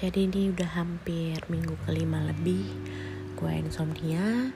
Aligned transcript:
Jadi 0.00 0.32
ini 0.32 0.48
udah 0.48 0.80
hampir 0.80 1.36
minggu 1.52 1.76
kelima 1.84 2.24
lebih 2.24 2.64
gue 3.36 3.52
insomnia 3.52 4.48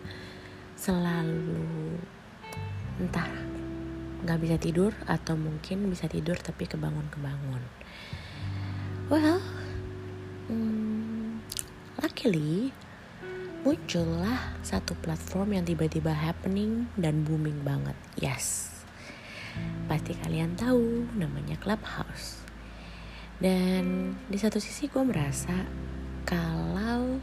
selalu 0.72 2.00
entah 2.96 3.28
nggak 4.24 4.40
bisa 4.40 4.56
tidur 4.56 4.96
atau 5.04 5.36
mungkin 5.36 5.92
bisa 5.92 6.08
tidur 6.08 6.40
tapi 6.40 6.64
kebangun-kebangun. 6.64 7.60
Well, 9.12 9.44
hmm, 10.48 11.44
luckily 12.00 12.72
muncullah 13.68 14.56
satu 14.64 14.96
platform 15.04 15.60
yang 15.60 15.68
tiba-tiba 15.68 16.16
happening 16.16 16.88
dan 16.96 17.20
booming 17.20 17.60
banget. 17.60 17.96
Yes, 18.16 18.72
pasti 19.92 20.16
kalian 20.24 20.56
tahu 20.56 21.04
namanya 21.20 21.60
Clubhouse. 21.60 22.43
Dan 23.42 24.14
di 24.30 24.38
satu 24.38 24.62
sisi 24.62 24.86
gue 24.86 25.02
merasa 25.02 25.66
kalau 26.28 27.18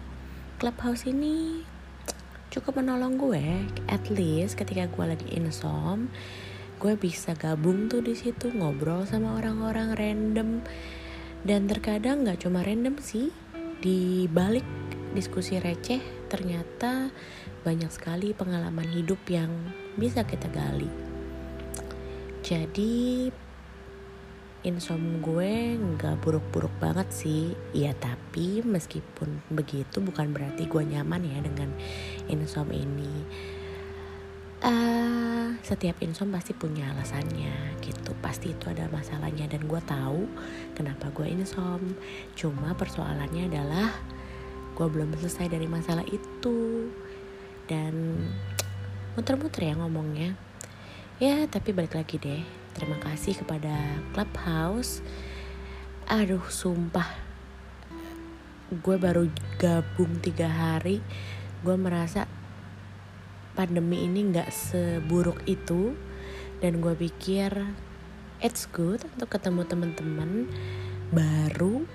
Clubhouse 0.59 1.09
ini 1.09 1.63
cukup 2.51 2.83
menolong 2.83 3.15
gue, 3.15 3.65
at 3.87 4.03
least 4.11 4.59
ketika 4.59 4.85
gue 4.91 5.05
lagi 5.07 5.27
insom, 5.33 6.11
gue 6.83 6.93
bisa 6.99 7.31
gabung 7.33 7.87
tuh 7.87 8.03
di 8.03 8.13
situ 8.13 8.51
ngobrol 8.51 9.07
sama 9.07 9.39
orang-orang 9.39 9.95
random. 9.95 10.61
Dan 11.41 11.65
terkadang 11.65 12.27
nggak 12.27 12.43
cuma 12.45 12.61
random 12.61 12.99
sih 13.01 13.31
di 13.81 14.29
balik 14.29 14.67
diskusi 15.17 15.57
receh 15.57 15.99
ternyata 16.29 17.09
banyak 17.65 17.89
sekali 17.89 18.31
pengalaman 18.31 18.87
hidup 18.89 19.19
yang 19.27 19.49
bisa 19.97 20.23
kita 20.23 20.47
gali. 20.53 20.87
Jadi 22.41 23.29
insom 24.61 25.25
gue 25.25 25.73
nggak 25.73 26.21
buruk-buruk 26.21 26.71
banget 26.77 27.09
sih. 27.09 27.57
Ya 27.73 27.97
tapi 27.97 28.61
meskipun 28.61 29.41
begitu 29.49 29.97
bukan 30.01 30.29
berarti 30.33 30.69
gue 30.69 30.83
nyaman 30.85 31.25
ya 31.25 31.37
dengan 31.41 31.69
insom 32.29 32.69
ini. 32.69 33.25
Uh, 34.61 35.57
setiap 35.65 35.97
insom 36.05 36.29
pasti 36.29 36.53
punya 36.53 36.93
alasannya 36.93 37.81
gitu. 37.81 38.13
Pasti 38.21 38.53
itu 38.53 38.69
ada 38.69 38.85
masalahnya 38.93 39.49
dan 39.49 39.65
gue 39.65 39.81
tahu 39.81 40.29
kenapa 40.77 41.09
gue 41.09 41.25
insom. 41.25 41.97
Cuma 42.37 42.77
persoalannya 42.77 43.49
adalah 43.49 43.89
gue 44.77 44.87
belum 44.87 45.17
selesai 45.17 45.49
dari 45.49 45.65
masalah 45.65 46.05
itu. 46.05 46.85
Dan 47.65 48.21
muter-muter 49.17 49.73
ya 49.73 49.73
ngomongnya. 49.73 50.37
Ya 51.17 51.49
tapi 51.49 51.73
balik 51.73 51.97
lagi 51.97 52.21
deh 52.21 52.60
Terima 52.75 52.97
kasih 52.99 53.37
kepada 53.37 54.01
Clubhouse. 54.15 55.05
Aduh, 56.09 56.43
sumpah. 56.49 57.07
Gue 58.71 58.95
baru 58.97 59.29
gabung 59.61 60.19
tiga 60.23 60.49
hari. 60.49 61.03
Gue 61.61 61.75
merasa 61.77 62.25
pandemi 63.53 64.03
ini 64.03 64.33
gak 64.33 64.49
seburuk 64.49 65.43
itu. 65.45 65.93
Dan 66.59 66.81
gue 66.81 66.97
pikir 66.97 67.51
it's 68.41 68.65
good 68.65 69.05
untuk 69.13 69.37
ketemu 69.37 69.61
teman-teman 69.69 70.49
baru 71.13 71.85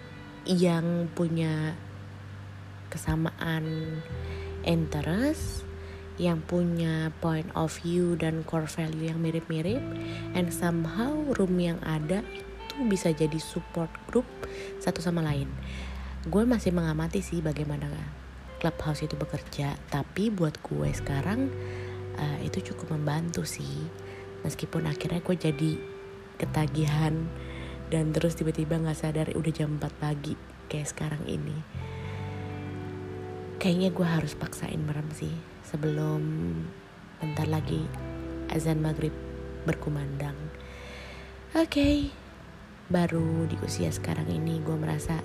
yang 0.46 1.10
punya 1.10 1.74
kesamaan 2.86 3.98
interest 4.62 5.65
yang 6.16 6.40
punya 6.40 7.12
point 7.20 7.48
of 7.52 7.76
view 7.84 8.16
dan 8.16 8.40
core 8.48 8.68
value 8.68 9.12
yang 9.12 9.20
mirip-mirip 9.20 9.80
and 10.32 10.48
somehow 10.48 11.12
room 11.36 11.60
yang 11.60 11.76
ada 11.84 12.24
itu 12.32 12.76
bisa 12.88 13.12
jadi 13.12 13.36
support 13.36 13.92
group 14.08 14.24
satu 14.80 15.04
sama 15.04 15.20
lain. 15.20 15.48
Gue 16.26 16.48
masih 16.48 16.72
mengamati 16.72 17.20
sih 17.20 17.44
bagaimana 17.44 17.92
clubhouse 18.58 19.04
itu 19.04 19.14
bekerja 19.14 19.76
tapi 19.92 20.32
buat 20.32 20.56
gue 20.64 20.88
sekarang 20.96 21.52
uh, 22.16 22.38
itu 22.40 22.72
cukup 22.72 22.96
membantu 22.96 23.44
sih. 23.44 23.84
Meskipun 24.40 24.88
akhirnya 24.88 25.20
gue 25.20 25.36
jadi 25.36 25.72
ketagihan 26.40 27.28
dan 27.92 28.10
terus 28.16 28.40
tiba-tiba 28.40 28.80
nggak 28.80 28.98
sadar 28.98 29.28
udah 29.36 29.52
jam 29.52 29.76
4 29.76 29.84
pagi 30.00 30.32
kayak 30.72 30.88
sekarang 30.88 31.22
ini. 31.28 31.60
Kayaknya 33.60 33.88
gue 33.92 34.06
harus 34.06 34.32
paksain 34.32 34.80
merem 34.80 35.08
sih 35.12 35.55
sebelum 35.66 36.22
bentar 37.18 37.50
lagi 37.50 37.82
azan 38.54 38.78
maghrib 38.78 39.10
berkumandang. 39.66 40.38
Oke, 41.58 41.66
okay. 41.66 41.96
baru 42.86 43.50
di 43.50 43.58
usia 43.66 43.90
sekarang 43.90 44.30
ini 44.30 44.62
gue 44.62 44.78
merasa 44.78 45.18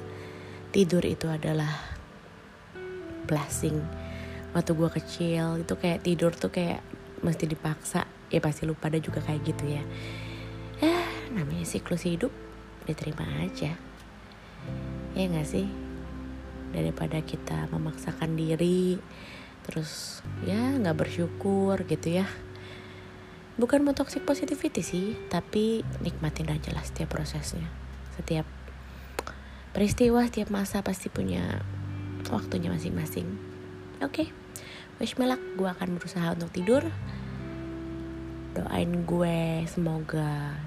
tidur 0.74 1.06
itu 1.06 1.30
adalah 1.30 1.70
blessing. 3.30 3.78
Waktu 4.58 4.72
gue 4.74 4.90
kecil 4.98 5.46
itu 5.62 5.74
kayak 5.78 6.02
tidur 6.02 6.34
tuh 6.34 6.50
kayak 6.50 6.82
mesti 7.22 7.46
dipaksa. 7.46 8.10
Ya 8.34 8.42
pasti 8.42 8.66
lu 8.66 8.74
pada 8.74 8.98
juga 8.98 9.22
kayak 9.22 9.46
gitu 9.46 9.66
ya. 9.70 9.84
Eh, 10.82 11.06
namanya 11.36 11.68
siklus 11.68 12.08
hidup 12.08 12.34
diterima 12.90 13.24
aja. 13.44 13.78
Ya 15.14 15.24
gak 15.28 15.48
sih? 15.48 15.68
Daripada 16.72 17.20
kita 17.22 17.68
memaksakan 17.70 18.40
diri 18.40 18.96
terus 19.72 20.20
ya 20.44 20.76
nggak 20.76 21.08
bersyukur 21.08 21.80
gitu 21.88 22.20
ya. 22.20 22.28
Bukan 23.56 23.88
mau 23.88 23.96
toxic 23.96 24.28
positivity 24.28 24.84
sih 24.84 25.16
tapi 25.32 25.88
nikmatin 26.04 26.52
aja 26.52 26.76
lah 26.76 26.84
setiap 26.84 27.16
prosesnya. 27.16 27.72
Setiap 28.20 28.44
peristiwa 29.72 30.28
setiap 30.28 30.52
masa 30.52 30.84
pasti 30.84 31.08
punya 31.08 31.64
waktunya 32.28 32.68
masing-masing. 32.68 33.28
Oke 34.04 34.28
okay. 34.28 34.28
wish 35.00 35.16
me 35.16 35.24
luck. 35.24 35.40
Gue 35.56 35.72
akan 35.72 35.96
berusaha 35.96 36.36
untuk 36.36 36.52
tidur. 36.52 36.84
Doain 38.52 38.92
gue 39.08 39.64
semoga 39.72 40.60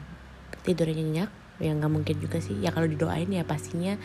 tidurnya 0.65 1.05
nyenyak. 1.05 1.31
Ya 1.61 1.77
nggak 1.77 1.93
mungkin 1.93 2.17
juga 2.25 2.41
sih. 2.41 2.57
Ya 2.65 2.73
kalau 2.73 2.89
didoain 2.89 3.29
ya 3.29 3.45
pastinya 3.45 4.01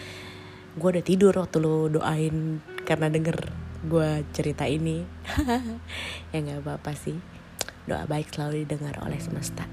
gue 0.75 0.89
udah 0.91 1.05
tidur 1.07 1.33
waktu 1.33 1.57
lo 1.63 1.87
doain 1.87 2.61
karena 2.83 3.09
denger 3.09 3.68
gue 3.85 4.25
cerita 4.35 4.65
ini. 4.67 5.05
Ya 6.33 6.45
nggak 6.45 6.61
apa-apa 6.61 6.93
sih. 6.93 7.17
Doa 7.89 8.05
baik 8.05 8.29
selalu 8.29 8.67
didengar 8.67 9.01
oleh 9.01 9.17
semesta. 9.17 9.65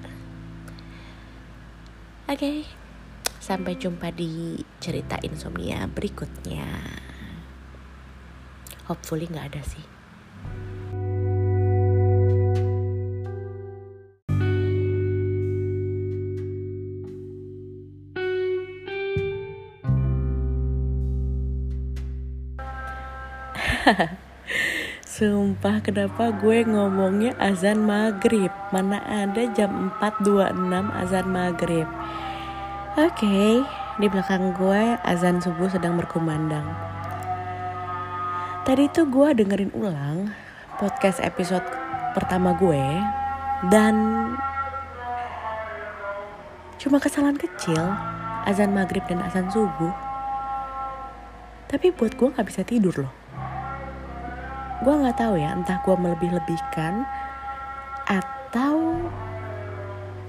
Oke 2.27 2.39
okay. 2.39 2.59
sampai 3.39 3.79
jumpa 3.79 4.11
di 4.11 4.59
cerita 4.81 5.21
insomnia 5.23 5.85
berikutnya. 5.87 6.67
Hopefully 8.89 9.29
nggak 9.31 9.53
ada 9.53 9.63
sih 9.67 9.96
Sumpah 25.17 25.79
kenapa 25.79 26.35
gue 26.35 26.67
ngomongnya 26.67 27.39
azan 27.39 27.87
maghrib? 27.87 28.51
Mana 28.75 28.99
ada 29.07 29.47
jam 29.55 29.95
4.26 30.03 30.91
azan 31.07 31.27
maghrib. 31.31 31.89
Oke 32.97 33.13
okay, 33.15 33.53
di 34.03 34.07
belakang 34.11 34.57
gue 34.59 34.99
azan 35.07 35.39
subuh 35.39 35.71
sedang 35.71 35.95
berkumandang. 35.95 36.67
Tadi 38.67 38.91
tuh 38.91 39.07
gue 39.07 39.39
dengerin 39.39 39.71
ulang 39.79 40.35
podcast 40.83 41.23
episode 41.23 41.63
pertama 42.19 42.59
gue 42.59 42.83
Dan 43.71 43.95
cuma 46.77 46.99
kesalahan 46.99 47.39
kecil 47.39 47.81
azan 48.45 48.75
maghrib 48.75 49.07
dan 49.07 49.23
azan 49.23 49.47
subuh. 49.49 49.95
Tapi 51.71 51.95
buat 51.95 52.15
gue 52.15 52.35
gak 52.35 52.47
bisa 52.47 52.63
tidur 52.63 53.07
loh 53.07 53.16
gue 54.85 54.93
nggak 54.93 55.17
tahu 55.17 55.41
ya 55.41 55.57
entah 55.57 55.81
gue 55.81 55.97
melebih-lebihkan 55.97 57.09
atau 58.05 58.77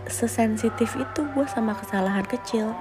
sesensitif 0.08 0.96
itu 0.96 1.22
gue 1.36 1.46
sama 1.52 1.76
kesalahan 1.76 2.24
kecil. 2.24 2.72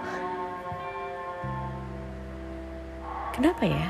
Kenapa 3.35 3.67
ya? 3.67 3.87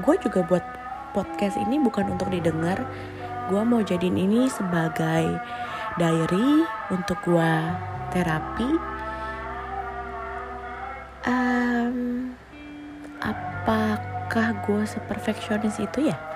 Gue 0.00 0.16
juga 0.22 0.46
buat 0.46 0.64
podcast 1.12 1.58
ini 1.58 1.82
bukan 1.82 2.14
untuk 2.14 2.30
didengar. 2.30 2.86
Gue 3.50 3.62
mau 3.66 3.82
jadiin 3.82 4.16
ini 4.16 4.46
sebagai 4.48 5.42
diary 5.98 6.64
untuk 6.94 7.18
gue 7.26 7.52
terapi. 8.14 8.70
Um, 11.26 12.32
apakah 13.18 14.54
gue 14.64 14.82
seperfeksionis 14.86 15.82
itu 15.82 16.10
ya 16.10 16.31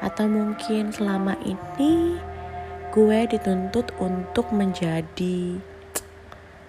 atau 0.00 0.24
mungkin 0.26 0.90
selama 0.90 1.36
ini 1.44 2.16
gue 2.90 3.20
dituntut 3.30 3.94
untuk 4.00 4.50
menjadi 4.50 5.60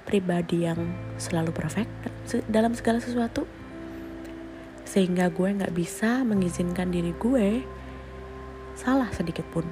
pribadi 0.06 0.68
yang 0.68 0.92
selalu 1.16 1.56
perfect 1.56 1.90
dalam 2.52 2.76
segala 2.76 3.00
sesuatu. 3.00 3.48
Sehingga 4.84 5.32
gue 5.32 5.50
nggak 5.56 5.72
bisa 5.72 6.22
mengizinkan 6.28 6.92
diri 6.92 7.16
gue 7.16 7.64
salah 8.76 9.08
sedikit 9.16 9.48
pun. 9.50 9.64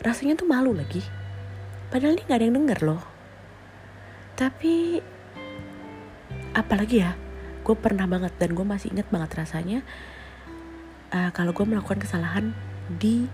Rasanya 0.00 0.40
tuh 0.40 0.48
malu 0.48 0.72
lagi. 0.72 1.04
Padahal 1.92 2.16
ini 2.16 2.24
nggak 2.24 2.38
ada 2.40 2.46
yang 2.48 2.56
denger 2.56 2.80
loh. 2.80 3.02
Tapi 4.38 5.02
apalagi 6.56 7.04
ya 7.04 7.12
gue 7.62 7.76
pernah 7.76 8.08
banget 8.08 8.32
dan 8.40 8.56
gue 8.56 8.64
masih 8.64 8.96
inget 8.96 9.06
banget 9.12 9.30
rasanya 9.36 9.84
uh, 11.12 11.30
kalau 11.32 11.52
gue 11.56 11.64
melakukan 11.64 12.00
kesalahan 12.00 12.52
di 12.88 13.28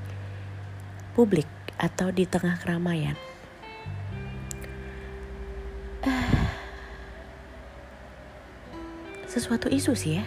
publik 1.15 1.47
atau 1.79 2.11
di 2.11 2.27
tengah 2.27 2.59
keramaian. 2.59 3.15
Sesuatu 9.31 9.67
isu 9.67 9.99
sih 9.99 10.23
ya. 10.23 10.27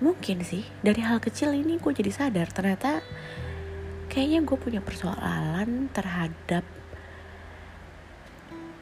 Mungkin 0.00 0.40
sih 0.44 0.64
dari 0.80 1.04
hal 1.04 1.20
kecil 1.20 1.52
ini 1.52 1.76
gue 1.76 1.92
jadi 1.92 2.12
sadar 2.12 2.48
ternyata 2.52 3.04
kayaknya 4.08 4.40
gue 4.44 4.56
punya 4.56 4.80
persoalan 4.80 5.92
terhadap 5.92 6.64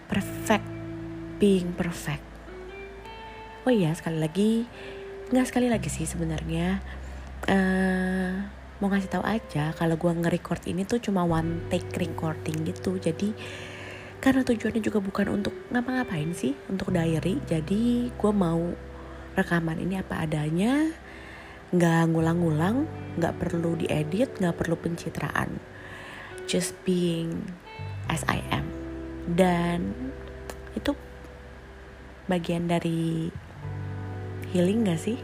perfect 0.06 0.66
being 1.42 1.74
perfect. 1.74 2.22
Oh 3.66 3.70
iya 3.74 3.94
sekali 3.94 4.18
lagi 4.18 4.52
nggak 5.32 5.48
sekali 5.48 5.72
lagi 5.72 5.88
sih 5.88 6.04
sebenarnya. 6.04 6.76
Uh, 7.48 8.44
mau 8.78 8.92
ngasih 8.92 9.10
tahu 9.10 9.24
aja 9.24 9.72
kalau 9.74 9.96
gue 9.98 10.12
nge-record 10.12 10.62
ini 10.68 10.84
tuh 10.84 11.00
cuma 11.00 11.24
one 11.24 11.64
take 11.72 11.88
recording 11.96 12.68
gitu. 12.68 13.00
Jadi 13.00 13.32
karena 14.20 14.44
tujuannya 14.44 14.84
juga 14.84 15.00
bukan 15.00 15.42
untuk 15.42 15.56
ngapa-ngapain 15.72 16.36
sih 16.36 16.52
untuk 16.68 16.92
diary. 16.92 17.40
Jadi 17.48 18.12
gue 18.12 18.32
mau 18.36 18.76
rekaman 19.32 19.80
ini 19.80 19.96
apa 19.96 20.20
adanya 20.20 20.92
nggak 21.72 22.12
ngulang-ngulang 22.12 22.84
nggak 23.16 23.34
perlu 23.40 23.80
diedit 23.80 24.36
nggak 24.36 24.54
perlu 24.60 24.76
pencitraan. 24.76 25.56
Just 26.44 26.76
being 26.84 27.40
as 28.12 28.20
I 28.28 28.44
am. 28.52 28.68
Dan 29.24 29.96
itu 30.76 30.92
bagian 32.28 32.68
dari 32.68 33.32
healing 34.52 34.84
gak 34.84 35.00
sih? 35.00 35.16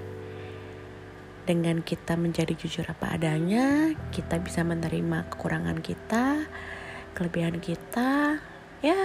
Dengan 1.45 1.85
kita 1.85 2.17
menjadi 2.17 2.57
jujur 2.57 2.89
apa 2.89 3.13
adanya 3.13 3.93
kita 4.09 4.41
bisa 4.41 4.65
menerima 4.65 5.29
kekurangan 5.29 5.81
kita 5.85 6.49
kelebihan 7.13 7.61
kita 7.61 8.41
ya 8.81 9.01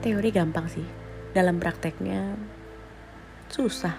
teori 0.00 0.32
gampang 0.32 0.64
sih. 0.72 0.84
Dalam 1.36 1.60
prakteknya 1.60 2.36
susah. 3.52 3.96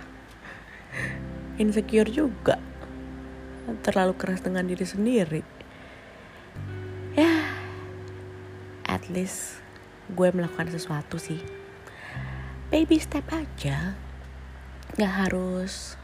Insecure 1.62 2.10
juga. 2.10 2.58
Terlalu 3.86 4.14
keras 4.18 4.42
dengan 4.42 4.66
diri 4.66 4.86
sendiri. 4.86 5.42
Ya 7.14 7.54
at 8.90 9.06
least 9.14 9.62
gue 10.10 10.30
melakukan 10.34 10.74
sesuatu 10.74 11.22
sih. 11.22 11.42
Baby 12.74 12.98
step 12.98 13.30
aja 13.30 13.94
nggak 14.94 15.14
harus 15.26 15.98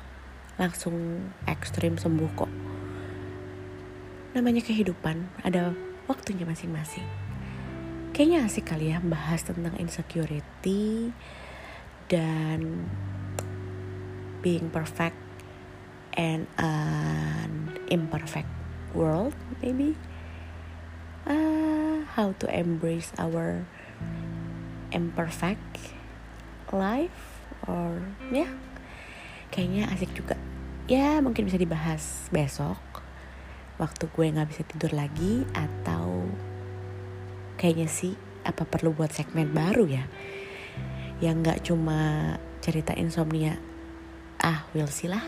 langsung 0.58 1.30
ekstrim 1.46 2.02
sembuh 2.02 2.32
kok. 2.34 2.52
Namanya 4.34 4.66
kehidupan 4.66 5.46
ada 5.46 5.78
waktunya 6.10 6.44
masing-masing. 6.44 7.06
Kayaknya 8.12 8.50
asik 8.50 8.66
kali 8.74 8.90
ya 8.90 8.98
bahas 9.00 9.46
tentang 9.46 9.78
insecurity 9.78 11.14
dan 12.10 12.90
being 14.42 14.74
perfect 14.74 15.16
and 16.18 16.50
an 16.58 17.78
imperfect 17.94 18.50
world 18.98 19.38
maybe. 19.62 19.94
Uh, 21.30 22.02
how 22.18 22.34
to 22.42 22.50
embrace 22.50 23.14
our 23.22 23.70
imperfect 24.90 25.94
life 26.74 27.46
or 27.70 28.02
yeah, 28.34 28.50
kayaknya 29.50 29.90
asik 29.94 30.14
juga. 30.14 30.38
Ya 30.90 31.22
mungkin 31.22 31.46
bisa 31.46 31.58
dibahas 31.58 32.30
besok. 32.34 32.82
Waktu 33.78 34.10
gue 34.10 34.26
nggak 34.34 34.50
bisa 34.50 34.64
tidur 34.66 34.92
lagi 34.98 35.46
atau 35.54 36.26
kayaknya 37.60 37.88
sih 37.88 38.14
apa 38.42 38.66
perlu 38.66 38.96
buat 38.96 39.14
segmen 39.14 39.54
baru 39.54 39.86
ya? 39.86 40.06
Yang 41.22 41.36
nggak 41.44 41.60
cuma 41.66 42.00
cerita 42.64 42.98
insomnia. 42.98 43.60
Ah 44.42 44.66
will 44.74 44.90
see 44.90 45.12
lah. 45.12 45.22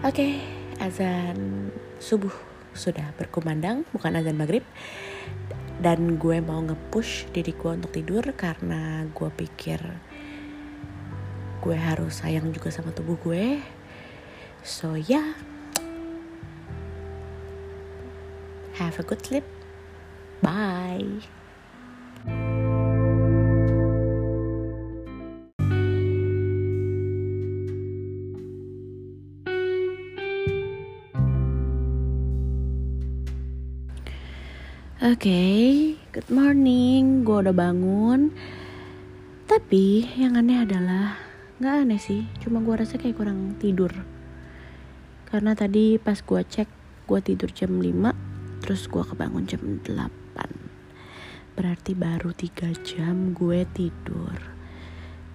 Oke 0.00 0.16
okay, 0.16 0.32
azan 0.80 1.68
subuh 2.00 2.32
sudah 2.72 3.12
berkumandang 3.20 3.84
bukan 3.92 4.18
azan 4.18 4.40
maghrib. 4.40 4.64
Dan 5.80 6.20
gue 6.20 6.44
mau 6.44 6.60
nge-push 6.60 7.32
diri 7.32 7.56
gue 7.56 7.70
untuk 7.72 7.88
tidur 7.88 8.20
karena 8.36 9.08
gue 9.08 9.30
pikir 9.32 9.80
gue 11.60 11.76
harus 11.76 12.24
sayang 12.24 12.50
juga 12.50 12.72
sama 12.72 12.90
tubuh 12.92 13.20
gue 13.20 13.60
so 14.64 14.96
yeah 14.96 15.36
have 18.80 18.96
a 18.96 19.04
good 19.04 19.20
sleep 19.20 19.44
Bye. 20.40 21.20
Oke, 35.00 35.28
okay, 35.28 35.96
good 36.16 36.28
morning. 36.32 37.20
Gue 37.20 37.44
udah 37.44 37.52
bangun. 37.52 38.32
Tapi 39.44 40.08
yang 40.16 40.40
aneh 40.40 40.64
adalah 40.64 41.29
nggak 41.60 41.86
aneh 41.86 42.00
sih, 42.00 42.24
cuma 42.40 42.64
gue 42.64 42.72
rasa 42.72 42.96
kayak 42.96 43.20
kurang 43.20 43.60
tidur. 43.60 43.92
Karena 45.28 45.52
tadi 45.52 46.00
pas 46.00 46.18
gue 46.18 46.40
cek, 46.40 46.68
gue 47.06 47.20
tidur 47.20 47.52
jam 47.52 47.76
5, 47.76 48.64
terus 48.64 48.88
gue 48.88 49.04
kebangun 49.04 49.44
jam 49.44 49.60
8 49.84 50.70
berarti 51.60 51.92
baru 51.92 52.32
tiga 52.32 52.72
jam 52.80 53.36
gue 53.36 53.68
tidur. 53.76 54.32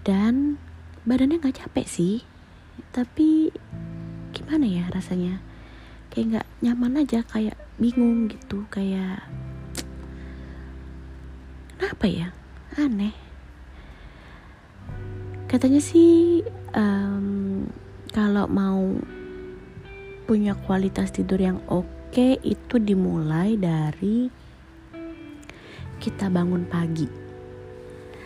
Dan 0.02 0.58
badannya 1.06 1.38
nggak 1.38 1.62
capek 1.62 1.86
sih 1.86 2.26
tapi 2.90 3.54
gimana 4.34 4.66
ya 4.66 4.90
rasanya? 4.90 5.38
Kayak 6.10 6.26
nggak 6.26 6.48
nyaman 6.66 7.06
aja 7.06 7.22
kayak 7.30 7.54
bingung 7.78 8.26
gitu 8.26 8.66
kayak 8.74 9.22
kenapa 11.78 12.10
ya? 12.10 12.28
Aneh 12.74 13.14
katanya 15.56 15.80
sih 15.80 16.44
um, 16.76 17.64
kalau 18.12 18.44
mau 18.52 18.92
punya 20.28 20.52
kualitas 20.52 21.16
tidur 21.16 21.40
yang 21.40 21.64
oke 21.72 22.44
itu 22.44 22.76
dimulai 22.76 23.56
dari 23.56 24.28
kita 25.96 26.28
bangun 26.28 26.68
pagi. 26.68 27.08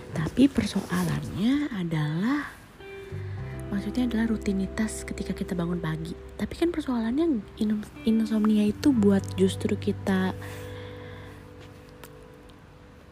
Tapi 0.10 0.50
persoalannya 0.50 1.70
adalah 1.78 2.50
maksudnya 3.70 4.10
adalah 4.10 4.34
rutinitas 4.34 5.06
ketika 5.06 5.38
kita 5.38 5.54
bangun 5.54 5.78
pagi. 5.78 6.18
Tapi 6.34 6.54
kan 6.58 6.74
persoalannya 6.74 7.46
insomnia 8.10 8.66
itu 8.66 8.90
buat 8.90 9.22
justru 9.38 9.78
kita 9.78 10.34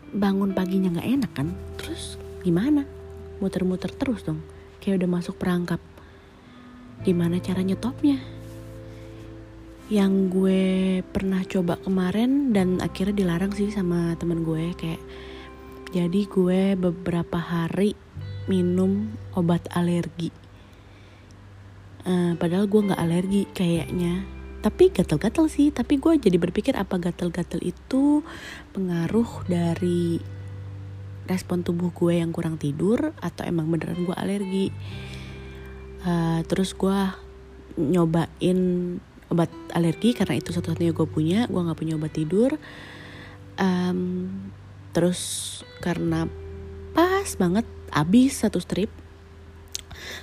bangun 0.10 0.58
paginya 0.58 0.98
nggak 0.98 1.10
enak 1.22 1.32
kan? 1.38 1.54
Terus 1.78 2.18
gimana? 2.42 2.97
Muter-muter 3.40 3.92
terus 3.94 4.24
dong. 4.26 4.42
Kayak 4.82 5.04
udah 5.06 5.10
masuk 5.20 5.36
perangkap. 5.38 5.82
Gimana 7.06 7.38
cara 7.42 7.62
nyetopnya? 7.62 8.38
yang 9.88 10.28
gue 10.28 11.00
pernah 11.16 11.48
coba 11.48 11.80
kemarin 11.80 12.52
dan 12.52 12.84
akhirnya 12.84 13.24
dilarang 13.24 13.56
sih 13.56 13.72
sama 13.72 14.20
temen 14.20 14.44
gue 14.44 14.76
kayak 14.76 15.00
jadi 15.96 16.22
gue 16.28 16.76
beberapa 16.76 17.40
hari 17.40 17.96
minum 18.52 19.08
obat 19.32 19.64
alergi 19.72 20.28
uh, 22.04 22.36
padahal 22.36 22.68
gue 22.68 22.92
nggak 22.92 23.00
alergi 23.00 23.48
kayaknya 23.56 24.28
tapi 24.60 24.92
gatel-gatel 24.92 25.48
sih 25.48 25.72
tapi 25.72 26.04
gue 26.04 26.20
jadi 26.20 26.36
berpikir 26.36 26.76
apa 26.76 27.00
gatel-gatel 27.00 27.64
itu 27.64 28.28
pengaruh 28.76 29.48
dari 29.48 30.20
respon 31.28 31.62
tubuh 31.62 31.92
gue 31.92 32.24
yang 32.24 32.32
kurang 32.32 32.56
tidur 32.56 33.12
atau 33.20 33.44
emang 33.44 33.68
beneran 33.68 34.02
gue 34.08 34.16
alergi. 34.16 34.68
Uh, 36.08 36.42
terus 36.48 36.72
gue 36.74 37.00
nyobain 37.78 38.60
obat 39.28 39.52
alergi 39.76 40.16
karena 40.16 40.40
itu 40.40 40.56
satu-satunya 40.56 40.96
gue 40.96 41.08
punya 41.08 41.40
gue 41.52 41.62
nggak 41.62 41.78
punya 41.78 41.94
obat 42.00 42.16
tidur. 42.16 42.56
Um, 43.60 44.30
terus 44.96 45.62
karena 45.84 46.26
pas 46.98 47.30
banget 47.38 47.66
habis 47.94 48.42
satu 48.42 48.58
strip 48.58 48.90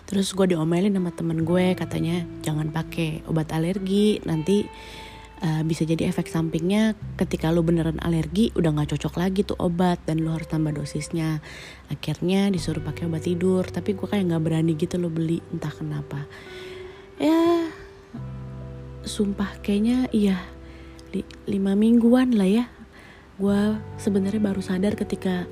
terus 0.05 0.31
gue 0.35 0.55
diomelin 0.55 0.95
sama 0.95 1.11
temen 1.15 1.43
gue 1.43 1.75
katanya 1.79 2.27
jangan 2.43 2.71
pakai 2.71 3.23
obat 3.27 3.51
alergi 3.55 4.23
nanti 4.23 4.67
uh, 5.45 5.63
bisa 5.63 5.85
jadi 5.85 6.09
efek 6.09 6.27
sampingnya 6.33 6.97
ketika 7.21 7.53
lu 7.53 7.61
beneran 7.61 8.01
alergi 8.01 8.51
udah 8.57 8.73
nggak 8.73 8.97
cocok 8.97 9.15
lagi 9.21 9.45
tuh 9.45 9.61
obat 9.61 10.01
dan 10.09 10.25
lu 10.25 10.33
harus 10.33 10.49
tambah 10.49 10.73
dosisnya. 10.73 11.45
Akhirnya 11.93 12.49
disuruh 12.49 12.81
pakai 12.81 13.07
obat 13.07 13.29
tidur 13.29 13.69
tapi 13.69 13.93
gue 13.93 14.09
kayak 14.09 14.33
nggak 14.33 14.43
berani 14.43 14.73
gitu 14.75 14.97
lo 14.97 15.13
beli 15.13 15.45
entah 15.53 15.71
kenapa. 15.71 16.25
Ya 17.21 17.69
sumpah 19.05 19.61
kayaknya 19.61 20.09
iya 20.17 20.41
li 21.13 21.23
lima 21.45 21.77
mingguan 21.77 22.33
lah 22.35 22.49
ya. 22.49 22.65
Gue 23.37 23.77
sebenarnya 24.01 24.41
baru 24.41 24.65
sadar 24.65 24.97
ketika 24.97 25.45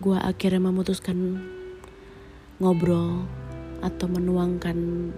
gue 0.00 0.16
akhirnya 0.16 0.64
memutuskan 0.64 1.44
ngobrol 2.56 3.28
atau 3.84 4.06
menuangkan 4.08 5.10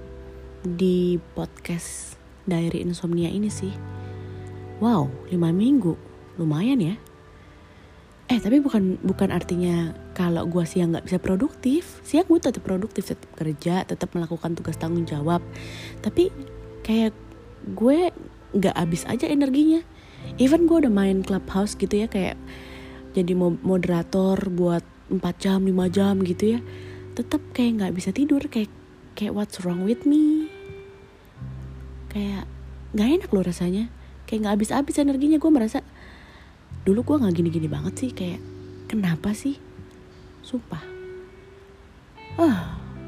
di 0.63 1.19
podcast 1.35 2.22
Diary 2.49 2.83
Insomnia 2.83 3.31
ini 3.31 3.49
sih. 3.49 3.73
Wow, 4.83 5.11
lima 5.31 5.55
minggu, 5.55 5.95
lumayan 6.37 6.83
ya. 6.83 6.95
Eh 8.31 8.39
tapi 8.41 8.59
bukan 8.59 8.99
bukan 9.03 9.31
artinya 9.31 9.93
kalau 10.17 10.49
gue 10.49 10.65
siang 10.65 10.95
nggak 10.95 11.07
bisa 11.07 11.19
produktif, 11.21 12.01
siang 12.03 12.27
gue 12.27 12.41
tetap 12.41 12.65
produktif, 12.65 13.13
tetap 13.15 13.31
kerja, 13.37 13.87
tetap 13.87 14.11
melakukan 14.17 14.57
tugas 14.59 14.75
tanggung 14.81 15.07
jawab. 15.07 15.45
Tapi 16.03 16.33
kayak 16.83 17.15
gue 17.79 18.11
nggak 18.53 18.77
habis 18.77 19.09
aja 19.09 19.25
energinya 19.31 19.81
even 20.37 20.69
gue 20.69 20.85
udah 20.85 20.93
main 20.93 21.25
clubhouse 21.25 21.73
gitu 21.75 22.05
ya 22.05 22.07
kayak 22.07 22.37
jadi 23.17 23.33
moderator 23.39 24.37
buat 24.53 24.85
4 25.09 25.21
jam 25.41 25.61
5 25.65 25.97
jam 25.97 26.15
gitu 26.25 26.59
ya 26.59 26.61
tetap 27.17 27.41
kayak 27.57 27.81
nggak 27.81 27.93
bisa 27.97 28.11
tidur 28.13 28.41
kayak 28.49 28.69
kayak 29.17 29.33
what's 29.33 29.61
wrong 29.65 29.85
with 29.85 30.05
me 30.09 30.52
kayak 32.13 32.45
nggak 32.93 33.09
enak 33.09 33.31
loh 33.33 33.45
rasanya. 33.45 33.89
Kayak 34.29 34.39
nggak 34.47 34.55
habis-habis 34.61 34.97
energinya 35.01 35.41
gue 35.41 35.51
merasa 35.51 35.81
dulu 36.85 37.01
gue 37.03 37.17
nggak 37.25 37.35
gini-gini 37.35 37.69
banget 37.73 37.95
sih 37.97 38.11
kayak 38.13 38.41
kenapa 38.87 39.33
sih? 39.33 39.57
Sumpah. 40.45 40.85
Oh 42.37 42.59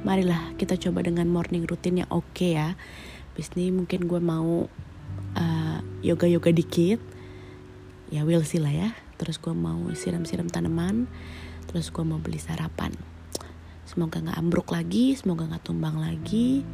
marilah 0.04 0.52
kita 0.60 0.76
coba 0.76 1.00
dengan 1.00 1.28
morning 1.28 1.68
routine 1.68 2.04
yang 2.04 2.10
oke 2.10 2.24
okay 2.32 2.56
ya. 2.56 2.76
Bis 3.36 3.52
ini 3.56 3.72
mungkin 3.72 4.08
gue 4.08 4.20
mau 4.20 4.68
uh, 5.36 5.78
yoga-yoga 6.00 6.52
dikit. 6.52 7.00
Ya 8.08 8.24
will 8.24 8.44
sih 8.44 8.60
lah 8.60 8.72
ya. 8.72 8.90
Terus 9.20 9.36
gue 9.36 9.52
mau 9.52 9.80
siram-siram 9.92 10.48
tanaman. 10.48 11.08
Terus 11.68 11.92
gue 11.92 12.04
mau 12.04 12.20
beli 12.20 12.38
sarapan. 12.40 12.94
Semoga 13.84 14.22
nggak 14.22 14.38
ambruk 14.40 14.72
lagi 14.72 15.12
semoga 15.18 15.44
nggak 15.44 15.64
tumbang 15.66 16.00
lagi. 16.00 16.64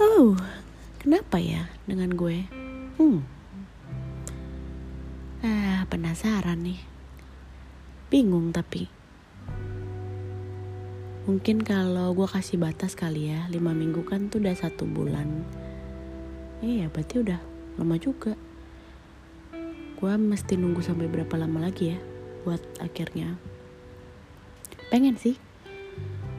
Oh 0.00 0.34
kenapa 1.04 1.36
ya 1.36 1.68
dengan 1.84 2.16
gue? 2.16 2.48
Hmm. 2.96 3.20
Ah 5.44 5.84
penasaran 5.92 6.64
nih. 6.64 6.80
Bingung 8.08 8.56
tapi. 8.56 8.88
Mungkin 11.28 11.60
kalau 11.60 12.16
gue 12.16 12.24
kasih 12.24 12.56
batas 12.56 12.96
kali 12.96 13.28
ya 13.28 13.44
lima 13.52 13.76
minggu 13.76 14.00
kan 14.08 14.32
tuh 14.32 14.40
udah 14.40 14.56
satu 14.56 14.88
bulan. 14.88 15.44
Iya 16.64 16.88
berarti 16.88 17.20
udah 17.20 17.40
lama 17.76 18.00
juga. 18.00 18.32
Gue 20.00 20.12
mesti 20.16 20.56
nunggu 20.56 20.80
sampai 20.80 21.12
berapa 21.12 21.36
lama 21.36 21.68
lagi 21.68 21.92
ya 21.92 22.00
buat 22.48 22.64
akhirnya. 22.80 23.36
Pengen 24.88 25.20
sih 25.20 25.36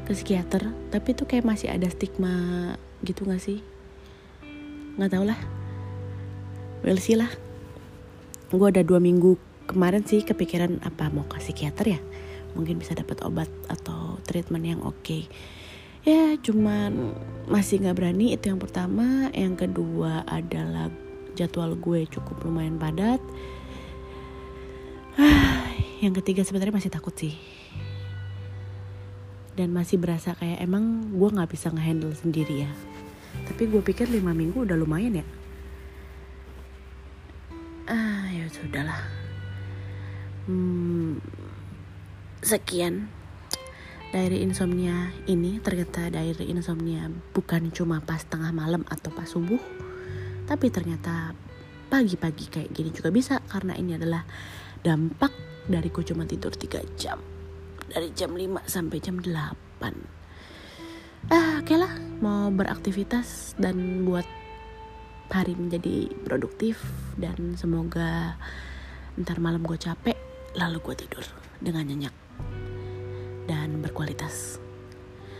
ke 0.09 0.17
psikiater 0.17 0.73
tapi 0.89 1.13
tuh 1.13 1.29
kayak 1.29 1.45
masih 1.45 1.69
ada 1.69 1.85
stigma 1.85 2.33
gitu 3.05 3.25
gak 3.25 3.41
sih 3.41 3.74
nggak 4.95 5.11
tau 5.11 5.25
lah. 5.27 5.39
Well 6.83 6.99
sih 6.99 7.19
lah. 7.19 7.31
Gue 8.47 8.71
ada 8.71 8.79
dua 8.85 9.03
minggu 9.03 9.35
kemarin 9.67 10.07
sih 10.07 10.23
kepikiran 10.23 10.79
apa 10.87 11.11
mau 11.11 11.27
ke 11.27 11.43
psikiater 11.43 11.99
ya. 11.99 11.99
Mungkin 12.55 12.79
bisa 12.79 12.95
dapat 12.95 13.19
obat 13.27 13.51
atau 13.67 14.19
treatment 14.23 14.63
yang 14.63 14.81
oke. 14.83 14.95
Okay. 15.03 15.27
ya 16.05 16.37
cuman 16.37 17.17
masih 17.49 17.81
nggak 17.81 17.97
berani 17.97 18.37
itu 18.37 18.47
yang 18.47 18.61
pertama. 18.61 19.27
Yang 19.35 19.67
kedua 19.67 20.23
adalah 20.23 20.87
jadwal 21.35 21.75
gue 21.75 22.07
cukup 22.07 22.45
lumayan 22.47 22.79
padat. 22.79 23.19
Yang 26.03 26.21
ketiga 26.21 26.45
sebenarnya 26.45 26.75
masih 26.75 26.91
takut 26.93 27.15
sih. 27.17 27.33
Dan 29.55 29.71
masih 29.71 29.97
berasa 29.97 30.35
kayak 30.37 30.61
emang 30.61 31.09
gue 31.15 31.29
nggak 31.31 31.49
bisa 31.49 31.71
ngehandle 31.71 32.13
sendiri 32.13 32.67
ya 32.67 32.94
tapi 33.43 33.67
gue 33.67 33.81
pikir 33.83 34.07
lima 34.07 34.31
minggu 34.31 34.63
udah 34.63 34.77
lumayan 34.79 35.19
ya 35.19 35.25
ah 37.91 38.31
ya 38.31 38.45
sudahlah 38.47 39.01
hmm, 40.47 41.19
sekian 42.41 43.11
dari 44.15 44.39
insomnia 44.47 45.11
ini 45.27 45.59
ternyata 45.59 46.07
dari 46.07 46.47
insomnia 46.47 47.11
bukan 47.35 47.67
cuma 47.75 47.99
pas 47.99 48.23
tengah 48.23 48.55
malam 48.55 48.87
atau 48.87 49.11
pas 49.11 49.27
subuh 49.27 49.59
tapi 50.45 50.71
ternyata 50.71 51.35
pagi-pagi 51.89 52.45
kayak 52.49 52.69
gini 52.73 52.89
juga 52.93 53.09
bisa 53.09 53.41
karena 53.49 53.73
ini 53.77 53.97
adalah 53.97 54.25
dampak 54.85 55.33
dari 55.65 55.89
ku 55.89 56.05
cuma 56.05 56.29
tidur 56.29 56.53
3 56.53 56.85
jam. 56.97 57.17
Dari 57.89 58.13
jam 58.13 58.33
5 58.33 58.65
sampai 58.69 58.97
jam 59.01 59.17
8. 59.17 60.14
Ah, 61.33 61.57
oke 61.57 61.73
okay 61.73 61.77
lah, 61.81 61.89
mau 62.21 62.53
beraktivitas 62.53 63.57
dan 63.57 64.05
buat 64.05 64.29
hari 65.33 65.57
menjadi 65.57 66.13
produktif 66.21 66.77
dan 67.17 67.57
semoga 67.57 68.37
ntar 69.17 69.41
malam 69.41 69.65
gue 69.65 69.73
capek 69.73 70.13
lalu 70.53 70.77
gue 70.85 70.95
tidur 71.01 71.25
dengan 71.57 71.89
nyenyak 71.89 72.13
dan 73.49 73.81
berkualitas. 73.81 74.61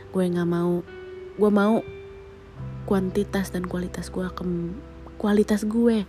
Gue 0.10 0.25
nggak 0.25 0.50
mau, 0.50 0.82
gue 1.38 1.51
mau 1.54 1.86
kuantitas 2.89 3.54
dan 3.54 3.70
kualitas 3.70 4.10
gue 4.10 4.25
ke 4.25 4.44
kualitas 5.22 5.70
gue 5.70 6.06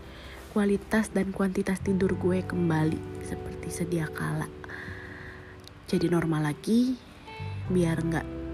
kualitas 0.57 1.13
dan 1.13 1.37
kuantitas 1.37 1.85
tidur 1.85 2.17
gue 2.17 2.41
kembali 2.45 3.25
seperti 3.25 3.69
sedia 3.69 4.09
kala 4.13 4.49
jadi 5.89 6.09
normal 6.13 6.53
lagi 6.53 6.97
biar 7.73 7.97
nggak 8.01 8.46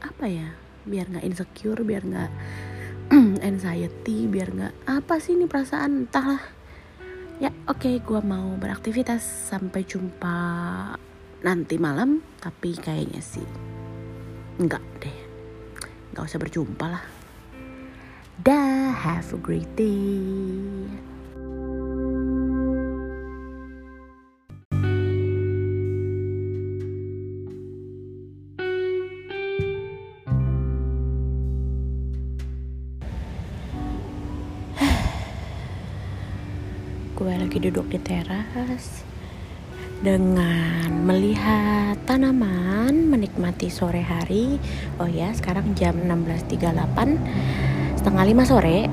apa 0.00 0.24
ya 0.26 0.48
biar 0.88 1.12
nggak 1.12 1.26
insecure 1.28 1.80
biar 1.84 2.02
nggak 2.04 2.30
anxiety 3.48 4.26
biar 4.26 4.48
nggak 4.50 4.74
apa 4.88 5.14
sih 5.20 5.36
ini 5.36 5.44
perasaan? 5.44 6.06
Entahlah. 6.06 6.42
Ya 7.40 7.48
oke 7.68 7.80
okay, 7.80 7.94
gue 8.00 8.20
mau 8.20 8.56
beraktivitas. 8.60 9.22
Sampai 9.22 9.84
jumpa 9.84 10.36
nanti 11.40 11.80
malam 11.80 12.20
tapi 12.36 12.76
kayaknya 12.76 13.20
sih 13.24 13.46
enggak 14.60 14.84
deh. 15.00 15.18
Nggak 16.12 16.24
usah 16.26 16.40
berjumpa 16.40 16.86
lah. 16.86 17.04
Dah, 18.40 18.96
have 18.96 19.36
a 19.36 19.40
great 19.40 19.68
day. 19.76 21.09
Lagi 37.50 37.66
duduk 37.66 37.90
di 37.90 37.98
teras 37.98 39.02
dengan 40.06 40.86
melihat 41.02 41.98
tanaman 42.06 43.10
menikmati 43.10 43.66
sore 43.66 44.06
hari 44.06 44.62
oh 45.02 45.10
ya 45.10 45.34
sekarang 45.34 45.74
jam 45.74 45.98
16.38 45.98 47.98
setengah 47.98 48.22
lima 48.22 48.46
sore 48.46 48.86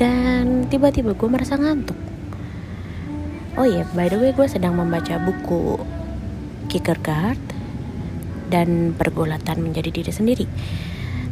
dan 0.00 0.72
tiba-tiba 0.72 1.12
gue 1.12 1.28
merasa 1.28 1.60
ngantuk. 1.60 2.00
Oh 3.60 3.68
iya, 3.68 3.84
by 3.92 4.08
the 4.08 4.16
way 4.16 4.32
gue 4.32 4.48
sedang 4.48 4.80
membaca 4.80 5.20
buku 5.20 5.76
Kierkegaard 6.72 7.44
dan 8.48 8.96
Pergulatan 8.96 9.60
Menjadi 9.60 9.92
Diri 9.92 10.12
Sendiri. 10.16 10.48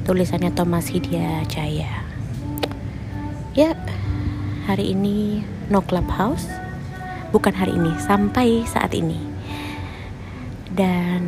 Tulisannya 0.05 0.53
Thomas 0.53 0.93
Hidya 0.93 1.41
Jaya. 1.49 2.05
Ya, 3.57 3.73
hari 4.69 4.93
ini 4.93 5.56
no 5.71 5.83
clubhouse. 5.83 6.47
Bukan 7.35 7.53
hari 7.53 7.75
ini, 7.75 7.93
sampai 7.99 8.63
saat 8.65 8.95
ini. 8.95 9.19
Dan 10.71 11.23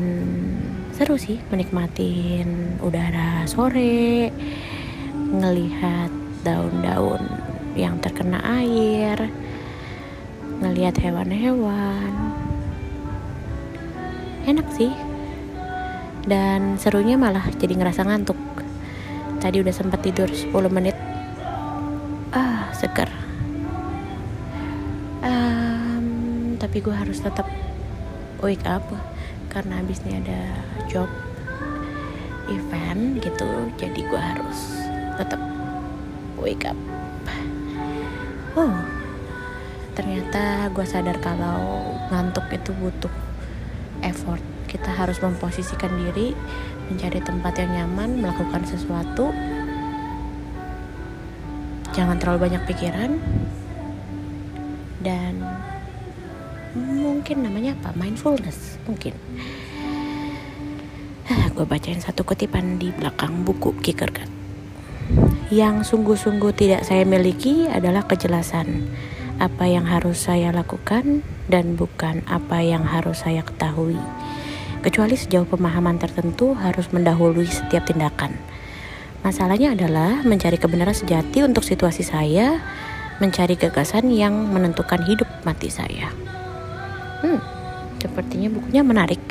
seru 0.94 1.18
sih 1.18 1.38
menikmatin 1.50 2.78
udara 2.82 3.46
sore 3.46 4.30
ngelihat 5.14 6.10
daun-daun 6.42 7.22
yang 7.74 7.98
terkena 8.02 8.38
air, 8.42 9.30
ngelihat 10.62 10.98
hewan-hewan. 10.98 12.12
Enak 14.46 14.68
sih. 14.74 14.92
dan 16.28 16.76
serunya 16.76 17.16
malah 17.16 17.48
jadi 17.56 17.72
ngerasa 17.72 18.04
ngantuk 18.04 18.36
tadi 19.40 19.64
udah 19.64 19.72
sempat 19.72 20.04
tidur 20.04 20.28
10 20.28 20.52
menit 20.68 20.92
harus 27.08 27.24
tetap 27.24 27.48
wake 28.44 28.68
up 28.68 28.84
karena 29.48 29.80
habis 29.80 30.04
ini 30.04 30.20
ada 30.20 30.60
job 30.92 31.08
event 32.52 33.16
gitu. 33.24 33.48
Jadi 33.80 34.04
gue 34.04 34.20
harus 34.20 34.76
tetap 35.16 35.40
wake 36.36 36.68
up. 36.68 36.76
Oh 38.52 38.76
ternyata 39.96 40.68
gue 40.68 40.84
sadar 40.84 41.16
kalau 41.24 41.96
ngantuk 42.12 42.44
itu 42.52 42.76
butuh 42.76 43.14
effort. 44.04 44.44
Kita 44.68 44.92
harus 44.92 45.16
memposisikan 45.24 45.88
diri 45.96 46.36
mencari 46.92 47.24
tempat 47.24 47.56
yang 47.56 47.72
nyaman 47.72 48.20
melakukan 48.20 48.68
sesuatu. 48.68 49.32
Jangan 51.96 52.20
terlalu 52.20 52.52
banyak 52.52 52.62
pikiran. 52.68 53.16
Dan 55.00 55.40
mungkin 56.76 57.46
namanya 57.46 57.78
apa? 57.78 57.94
Mindfulness 57.96 58.82
mungkin. 58.84 59.14
Gue 61.58 61.66
bacain 61.66 61.98
satu 61.98 62.22
kutipan 62.22 62.78
di 62.78 62.94
belakang 62.94 63.42
buku 63.42 63.74
Kierkegaard 63.82 64.38
yang 65.48 65.80
sungguh-sungguh 65.80 66.52
tidak 66.52 66.84
saya 66.84 67.08
miliki 67.08 67.64
adalah 67.66 68.04
kejelasan. 68.04 68.84
Apa 69.38 69.70
yang 69.70 69.86
harus 69.88 70.28
saya 70.28 70.50
lakukan 70.52 71.24
dan 71.48 71.78
bukan 71.78 72.20
apa 72.28 72.60
yang 72.60 72.84
harus 72.84 73.24
saya 73.24 73.40
ketahui. 73.40 73.96
Kecuali 74.84 75.16
sejauh 75.16 75.46
pemahaman 75.48 75.96
tertentu 75.96 76.52
harus 76.52 76.90
mendahului 76.92 77.46
setiap 77.48 77.86
tindakan. 77.88 78.34
Masalahnya 79.24 79.74
adalah 79.74 80.22
mencari 80.22 80.58
kebenaran 80.60 80.94
sejati 80.94 81.42
untuk 81.42 81.66
situasi 81.66 82.06
saya, 82.06 82.60
mencari 83.18 83.58
gagasan 83.58 84.10
yang 84.14 84.34
menentukan 84.52 85.02
hidup 85.06 85.26
mati 85.42 85.70
saya. 85.70 86.27
Hmm, 87.18 87.40
sepertinya 87.98 88.48
bukunya 88.52 88.82
menarik. 88.86 89.22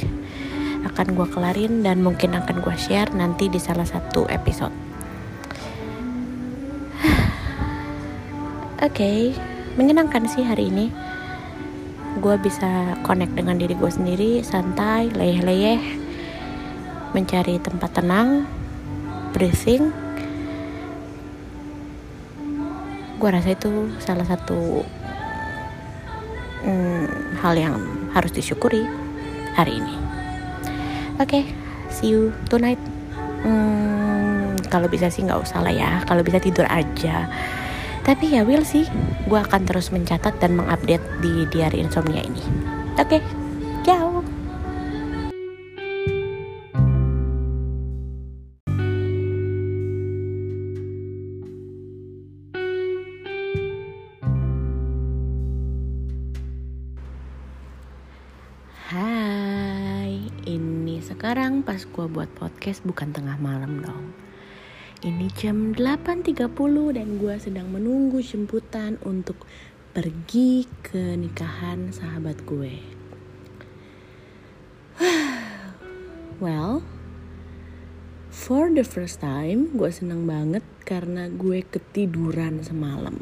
Akan 0.84 1.16
gue 1.16 1.28
kelarin 1.32 1.84
dan 1.84 2.04
mungkin 2.04 2.36
akan 2.36 2.60
gue 2.60 2.76
share 2.76 3.12
nanti 3.16 3.48
di 3.48 3.60
salah 3.60 3.88
satu 3.88 4.28
episode. 4.28 4.74
Oke, 8.84 8.92
okay, 8.92 9.20
menyenangkan 9.80 10.28
sih 10.28 10.44
hari 10.44 10.74
ini 10.74 10.90
gue 12.18 12.36
bisa 12.42 12.98
connect 13.06 13.38
dengan 13.38 13.62
diri 13.62 13.78
gue 13.78 13.92
sendiri 13.94 14.42
santai 14.42 15.14
leyeh-leyeh 15.14 15.78
mencari 17.14 17.62
tempat 17.62 17.94
tenang 17.94 18.50
breathing 19.38 19.94
gue 23.18 23.30
rasa 23.30 23.54
itu 23.54 23.90
salah 24.02 24.26
satu 24.26 24.82
hmm, 26.64 27.38
hal 27.42 27.54
yang 27.58 27.76
harus 28.16 28.32
disyukuri 28.34 28.86
hari 29.54 29.78
ini 29.78 29.96
oke 31.20 31.28
okay, 31.28 31.44
see 31.92 32.14
you 32.14 32.34
tonight 32.48 32.80
hmm, 33.44 34.58
kalau 34.72 34.90
bisa 34.90 35.12
sih 35.12 35.26
nggak 35.26 35.44
usah 35.44 35.62
lah 35.62 35.74
ya 35.74 36.02
kalau 36.06 36.24
bisa 36.26 36.42
tidur 36.42 36.66
aja 36.70 37.28
tapi 38.08 38.32
ya 38.32 38.48
will 38.48 38.64
sih, 38.64 38.88
gue 39.28 39.36
akan 39.36 39.68
terus 39.68 39.92
mencatat 39.92 40.40
dan 40.40 40.56
mengupdate 40.56 41.04
di 41.20 41.44
diary 41.52 41.84
insomnia 41.84 42.24
ini. 42.24 42.40
Oke, 42.96 43.20
okay, 43.20 43.22
ciao. 43.84 44.17
Pas 61.68 61.84
gue 61.84 62.06
buat 62.08 62.32
podcast 62.40 62.88
bukan 62.88 63.12
tengah 63.12 63.36
malam 63.36 63.84
dong 63.84 64.16
ini 65.06 65.30
jam 65.38 65.78
8.30 65.78 66.34
dan 66.98 67.22
gue 67.22 67.36
sedang 67.38 67.70
menunggu 67.70 68.18
jemputan 68.18 68.98
untuk 69.06 69.46
pergi 69.94 70.66
ke 70.82 71.14
nikahan 71.14 71.94
sahabat 71.94 72.42
gue. 72.50 72.82
well, 76.42 76.82
for 78.34 78.74
the 78.74 78.82
first 78.82 79.22
time 79.22 79.70
gue 79.78 79.90
senang 79.94 80.26
banget 80.26 80.66
karena 80.82 81.30
gue 81.30 81.62
ketiduran 81.62 82.66
semalam. 82.66 83.22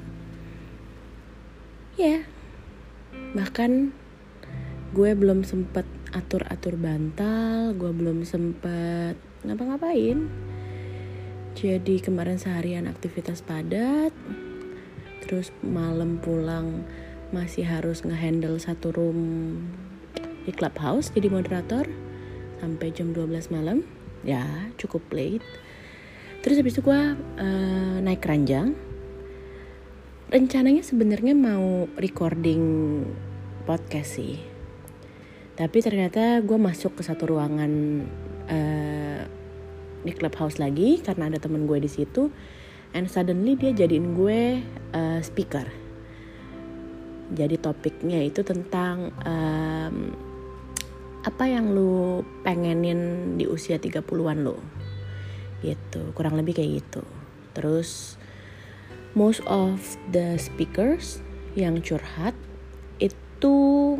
Ya, 1.99 2.07
yeah, 2.07 2.21
bahkan 3.35 3.91
gue 4.95 5.11
belum 5.11 5.43
sempet 5.43 5.83
atur-atur 6.15 6.79
bantal, 6.79 7.75
gue 7.75 7.91
belum 7.91 8.23
sempet 8.23 9.19
ngapa-ngapain 9.43 10.31
jadi 11.55 12.03
kemarin 12.03 12.35
seharian 12.35 12.83
aktivitas 12.83 13.39
padat, 13.39 14.11
terus 15.23 15.55
malam 15.63 16.19
pulang 16.19 16.83
masih 17.31 17.63
harus 17.63 18.03
ngehandle 18.03 18.59
satu 18.59 18.91
room 18.91 19.19
di 20.43 20.51
clubhouse 20.51 21.15
jadi 21.15 21.31
moderator 21.31 21.87
sampai 22.59 22.91
jam 22.91 23.15
12 23.15 23.55
malam. 23.55 23.87
Ya, 24.27 24.67
cukup 24.75 25.07
late. 25.15 25.47
Terus 26.43 26.59
habis 26.59 26.75
itu 26.75 26.83
gue 26.83 27.01
uh, 27.15 27.97
naik 28.03 28.19
keranjang. 28.19 28.75
Rencananya 30.27 30.83
sebenarnya 30.83 31.39
mau 31.39 31.87
recording 31.95 32.61
podcast 33.63 34.19
sih. 34.19 34.54
Tapi 35.55 35.77
ternyata 35.79 36.43
gue 36.43 36.59
masuk 36.59 36.99
ke 36.99 37.03
satu 37.07 37.31
ruangan 37.31 37.71
uh, 38.51 39.21
di 40.03 40.11
clubhouse 40.11 40.59
lagi 40.59 40.99
karena 40.99 41.31
ada 41.31 41.39
temen 41.39 41.63
gue 41.63 41.79
di 41.79 41.87
situ. 41.87 42.27
And 42.95 43.07
suddenly 43.07 43.55
dia 43.55 43.71
jadiin 43.71 44.15
gue 44.15 44.59
uh, 44.91 45.19
speaker. 45.23 45.67
Jadi 47.31 47.55
topiknya 47.57 48.21
itu 48.21 48.43
tentang 48.43 49.15
um, 49.23 50.13
apa 51.25 51.43
yang 51.49 51.73
lu 51.73 52.21
pengenin 52.45 53.33
di 53.33 53.49
usia 53.49 53.81
30-an 53.81 54.45
lo 54.45 54.61
gitu 55.65 56.13
kurang 56.13 56.37
lebih 56.37 56.61
kayak 56.61 56.85
gitu. 56.85 57.01
Terus 57.57 58.19
most 59.17 59.41
of 59.49 59.81
the 60.13 60.37
speakers 60.37 61.23
yang 61.57 61.81
curhat 61.81 62.37
itu 63.01 63.97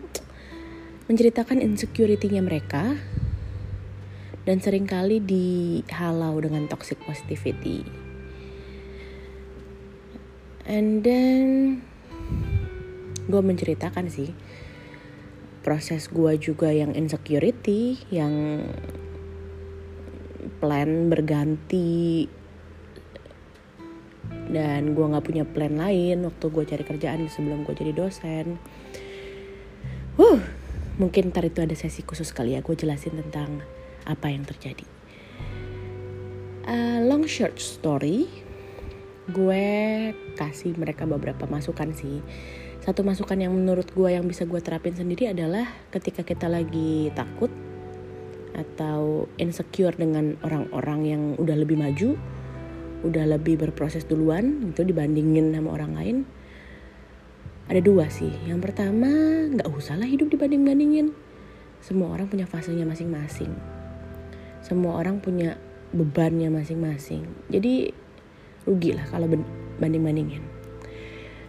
menceritakan 1.05 1.61
insecurity-nya 1.61 2.41
mereka 2.41 2.97
dan 4.45 4.57
sering 4.61 4.85
kali 4.85 5.21
dihalau 5.21 6.37
dengan 6.41 6.65
toxic 6.69 7.01
positivity. 7.05 7.85
And 10.65 11.05
then 11.05 11.45
gue 13.25 13.41
menceritakan 13.41 14.09
sih 14.09 14.33
proses 15.65 16.09
gue 16.09 16.37
juga 16.37 16.69
yang 16.69 16.93
insecurity, 16.93 17.97
yang 18.13 18.65
plan 20.61 21.09
berganti 21.09 22.29
dan 24.45 24.93
gue 24.93 25.05
nggak 25.05 25.25
punya 25.25 25.43
plan 25.45 25.73
lain 25.73 26.21
waktu 26.21 26.45
gue 26.53 26.63
cari 26.69 26.83
kerjaan 26.85 27.25
sebelum 27.29 27.65
gue 27.65 27.73
jadi 27.73 27.93
dosen. 27.97 28.61
Huh, 30.15 30.39
mungkin 30.95 31.31
ntar 31.31 31.43
itu 31.43 31.59
ada 31.59 31.75
sesi 31.75 32.03
khusus 32.03 32.31
kali 32.31 32.55
ya 32.55 32.63
gue 32.63 32.75
jelasin 32.75 33.19
tentang 33.19 33.59
apa 34.07 34.31
yang 34.31 34.47
terjadi. 34.47 34.85
Uh, 36.65 37.05
long 37.05 37.29
short 37.29 37.61
story, 37.61 38.25
gue 39.29 39.65
kasih 40.33 40.73
mereka 40.77 41.05
beberapa 41.05 41.45
masukan 41.45 41.93
sih. 41.93 42.21
Satu 42.81 43.01
masukan 43.01 43.37
yang 43.37 43.53
menurut 43.53 43.89
gue 43.93 44.09
yang 44.13 44.25
bisa 44.29 44.45
gue 44.45 44.61
terapin 44.61 44.93
sendiri 44.93 45.33
adalah 45.33 45.65
ketika 45.89 46.21
kita 46.21 46.45
lagi 46.45 47.09
takut 47.17 47.49
atau 48.55 49.25
insecure 49.41 49.93
dengan 49.97 50.37
orang-orang 50.45 50.99
yang 51.05 51.21
udah 51.41 51.57
lebih 51.57 51.75
maju, 51.81 52.13
udah 53.03 53.25
lebih 53.37 53.59
berproses 53.61 54.05
duluan 54.05 54.73
itu 54.73 54.85
dibandingin 54.85 55.53
sama 55.53 55.69
orang 55.75 55.91
lain. 55.97 56.17
Ada 57.65 57.81
dua 57.81 58.09
sih. 58.13 58.29
Yang 58.45 58.69
pertama, 58.69 59.09
nggak 59.49 59.69
usah 59.73 59.97
lah 59.97 60.05
hidup 60.05 60.29
dibanding-bandingin. 60.29 61.13
Semua 61.81 62.13
orang 62.13 62.29
punya 62.29 62.45
fasenya 62.45 62.85
masing-masing. 62.85 63.49
Semua 64.61 65.01
orang 65.01 65.21
punya 65.21 65.57
bebannya 65.93 66.49
masing-masing. 66.53 67.25
Jadi 67.49 67.89
rugi 68.65 68.93
lah 68.93 69.05
kalau 69.09 69.29
banding-bandingin. 69.81 70.41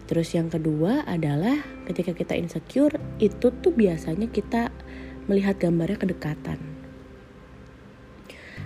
Terus 0.07 0.31
yang 0.33 0.47
kedua 0.47 1.03
adalah 1.03 1.61
ketika 1.85 2.15
kita 2.15 2.33
insecure 2.33 2.95
itu 3.19 3.51
tuh 3.51 3.73
biasanya 3.75 4.31
kita 4.31 4.71
melihat 5.27 5.59
gambarnya 5.59 5.99
kedekatan. 5.99 6.57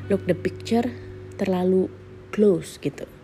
Look 0.08 0.28
the 0.30 0.38
picture 0.38 0.86
terlalu 1.40 1.90
close 2.30 2.78
gitu 2.78 3.21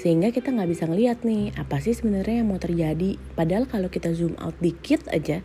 sehingga 0.00 0.32
kita 0.32 0.48
nggak 0.48 0.70
bisa 0.72 0.88
ngeliat 0.88 1.28
nih 1.28 1.52
apa 1.60 1.76
sih 1.84 1.92
sebenarnya 1.92 2.40
yang 2.40 2.48
mau 2.48 2.56
terjadi. 2.56 3.20
Padahal 3.36 3.68
kalau 3.68 3.92
kita 3.92 4.16
zoom 4.16 4.32
out 4.40 4.56
dikit 4.56 5.04
aja 5.12 5.44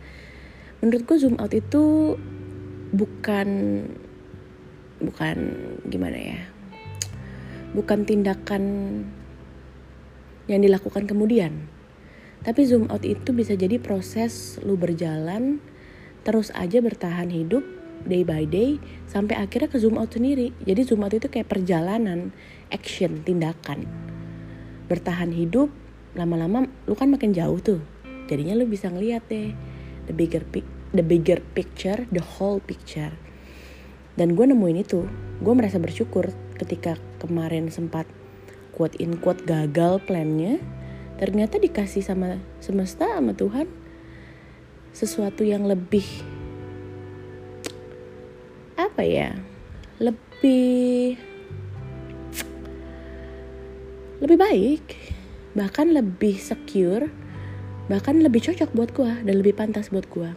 menurutku 0.80 1.20
zoom 1.20 1.36
out 1.36 1.52
itu 1.52 2.16
bukan 2.96 3.48
bukan 4.96 5.36
gimana 5.92 6.16
ya 6.16 6.40
bukan 7.76 8.08
tindakan 8.08 8.64
yang 10.48 10.64
dilakukan 10.64 11.04
kemudian. 11.04 11.68
Tapi 12.40 12.64
zoom 12.64 12.88
out 12.88 13.04
itu 13.04 13.36
bisa 13.36 13.52
jadi 13.60 13.76
proses 13.76 14.56
lu 14.64 14.80
berjalan 14.80 15.60
terus 16.24 16.48
aja 16.56 16.80
bertahan 16.80 17.28
hidup 17.28 17.60
day 18.08 18.24
by 18.24 18.48
day 18.48 18.80
sampai 19.04 19.36
akhirnya 19.36 19.68
ke 19.68 19.76
zoom 19.76 20.00
out 20.00 20.16
sendiri. 20.16 20.56
Jadi 20.64 20.80
zoom 20.88 21.04
out 21.04 21.12
itu 21.12 21.28
kayak 21.28 21.52
perjalanan 21.52 22.32
action 22.72 23.20
tindakan 23.20 23.84
bertahan 24.86 25.34
hidup 25.34 25.70
lama-lama 26.16 26.70
lu 26.88 26.94
kan 26.96 27.10
makin 27.12 27.34
jauh 27.36 27.60
tuh. 27.60 27.82
Jadinya 28.26 28.58
lu 28.58 28.66
bisa 28.66 28.90
ngeliat 28.90 29.26
deh 29.30 29.54
the 30.06 30.14
bigger 30.14 30.42
the 30.94 31.04
bigger 31.04 31.42
picture 31.54 32.06
the 32.10 32.22
whole 32.22 32.58
picture. 32.62 33.14
Dan 34.16 34.32
gue 34.32 34.48
nemuin 34.48 34.80
itu 34.80 35.04
gue 35.44 35.54
merasa 35.54 35.76
bersyukur 35.76 36.32
ketika 36.56 36.96
kemarin 37.20 37.68
sempat 37.68 38.08
quote 38.76 38.96
in 39.00 39.16
quote 39.16 39.44
gagal 39.44 40.00
plannya 40.04 40.60
ternyata 41.16 41.56
dikasih 41.56 42.04
sama 42.04 42.36
semesta 42.60 43.08
sama 43.08 43.32
Tuhan 43.32 43.64
sesuatu 44.92 45.44
yang 45.44 45.64
lebih 45.64 46.04
apa 48.76 49.00
ya 49.00 49.32
lebih 49.96 51.16
lebih 54.26 54.42
baik, 54.42 54.82
bahkan 55.54 55.94
lebih 55.94 56.34
secure, 56.34 57.06
bahkan 57.86 58.18
lebih 58.18 58.42
cocok 58.42 58.74
buat 58.74 58.90
gue 58.90 59.22
dan 59.22 59.34
lebih 59.38 59.54
pantas 59.54 59.86
buat 59.94 60.02
gue. 60.10 60.34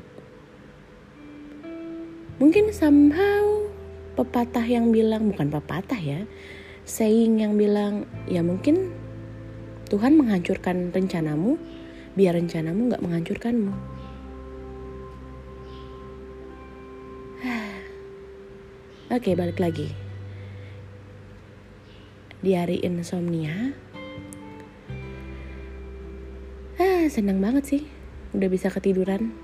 Mungkin 2.38 2.70
somehow 2.70 3.66
pepatah 4.14 4.62
yang 4.62 4.94
bilang 4.94 5.34
bukan 5.34 5.50
pepatah 5.50 5.98
ya, 5.98 6.30
saying 6.86 7.42
yang 7.42 7.58
bilang 7.58 8.06
ya 8.30 8.46
mungkin 8.46 8.94
Tuhan 9.90 10.22
menghancurkan 10.22 10.94
rencanamu 10.94 11.58
biar 12.14 12.38
rencanamu 12.38 12.94
nggak 12.94 13.02
menghancurkanmu. 13.02 13.74
Oke, 19.18 19.34
balik 19.34 19.58
lagi 19.58 20.09
di 22.40 22.56
hari 22.56 22.80
insomnia. 22.84 23.76
Ah 26.80 27.06
senang 27.12 27.44
banget 27.44 27.64
sih 27.68 27.84
udah 28.32 28.48
bisa 28.48 28.72
ketiduran. 28.72 29.36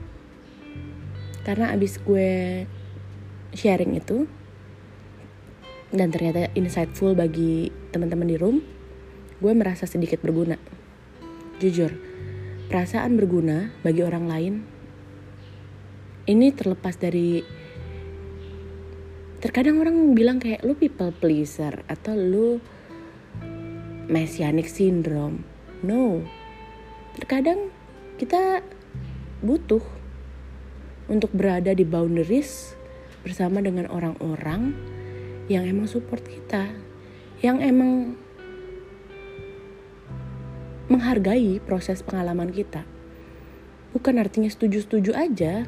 Karena 1.44 1.76
abis 1.76 2.00
gue 2.02 2.64
sharing 3.54 4.00
itu 4.00 4.26
dan 5.94 6.12
ternyata 6.12 6.52
insightful 6.58 7.14
bagi 7.14 7.72
teman-teman 7.92 8.28
di 8.28 8.36
room 8.40 8.60
gue 9.44 9.52
merasa 9.52 9.84
sedikit 9.84 10.24
berguna. 10.24 10.56
Jujur 11.60 11.92
perasaan 12.72 13.16
berguna 13.16 13.72
bagi 13.86 14.02
orang 14.02 14.26
lain 14.26 14.54
ini 16.26 16.50
terlepas 16.50 16.98
dari 16.98 17.46
terkadang 19.38 19.78
orang 19.78 20.18
bilang 20.18 20.42
kayak 20.42 20.66
lu 20.66 20.74
people 20.74 21.14
pleaser 21.14 21.86
atau 21.86 22.18
lu 22.18 22.58
messianic 24.08 24.70
syndrome. 24.70 25.46
No. 25.82 26.22
Terkadang 27.18 27.72
kita 28.18 28.62
butuh 29.42 29.84
untuk 31.06 31.30
berada 31.36 31.72
di 31.76 31.86
boundaries 31.86 32.74
bersama 33.22 33.62
dengan 33.62 33.90
orang-orang 33.90 34.74
yang 35.46 35.66
emang 35.66 35.86
support 35.86 36.26
kita, 36.26 36.74
yang 37.42 37.62
emang 37.62 38.18
menghargai 40.90 41.62
proses 41.62 42.02
pengalaman 42.06 42.50
kita. 42.54 42.86
Bukan 43.94 44.22
artinya 44.22 44.50
setuju-setuju 44.50 45.16
aja, 45.16 45.66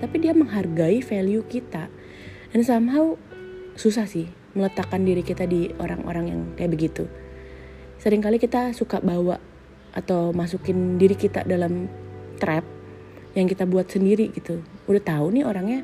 tapi 0.00 0.16
dia 0.22 0.32
menghargai 0.36 1.00
value 1.00 1.44
kita. 1.48 1.88
Dan 2.54 2.60
somehow 2.62 3.18
susah 3.74 4.06
sih 4.06 4.30
meletakkan 4.54 5.02
diri 5.02 5.26
kita 5.26 5.50
di 5.50 5.74
orang-orang 5.82 6.24
yang 6.30 6.40
kayak 6.54 6.78
begitu 6.78 7.10
sering 8.04 8.20
kali 8.20 8.36
kita 8.36 8.76
suka 8.76 9.00
bawa 9.00 9.40
atau 9.96 10.36
masukin 10.36 11.00
diri 11.00 11.16
kita 11.16 11.40
dalam 11.48 11.88
trap 12.36 12.60
yang 13.32 13.48
kita 13.48 13.64
buat 13.64 13.88
sendiri 13.88 14.28
gitu. 14.28 14.60
Udah 14.84 15.00
tahu 15.00 15.32
nih 15.32 15.48
orangnya 15.48 15.80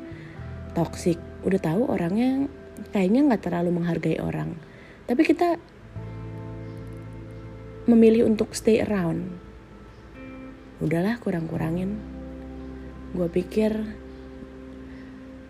toxic 0.77 1.17
udah 1.41 1.57
tahu 1.57 1.89
orangnya 1.89 2.45
kayaknya 2.93 3.25
nggak 3.25 3.41
terlalu 3.41 3.73
menghargai 3.73 4.21
orang. 4.21 4.53
Tapi 5.09 5.21
kita 5.25 5.57
memilih 7.89 8.29
untuk 8.29 8.53
stay 8.53 8.85
around. 8.85 9.25
Udahlah 10.77 11.17
kurang-kurangin. 11.17 11.97
Gue 13.17 13.33
pikir 13.33 13.73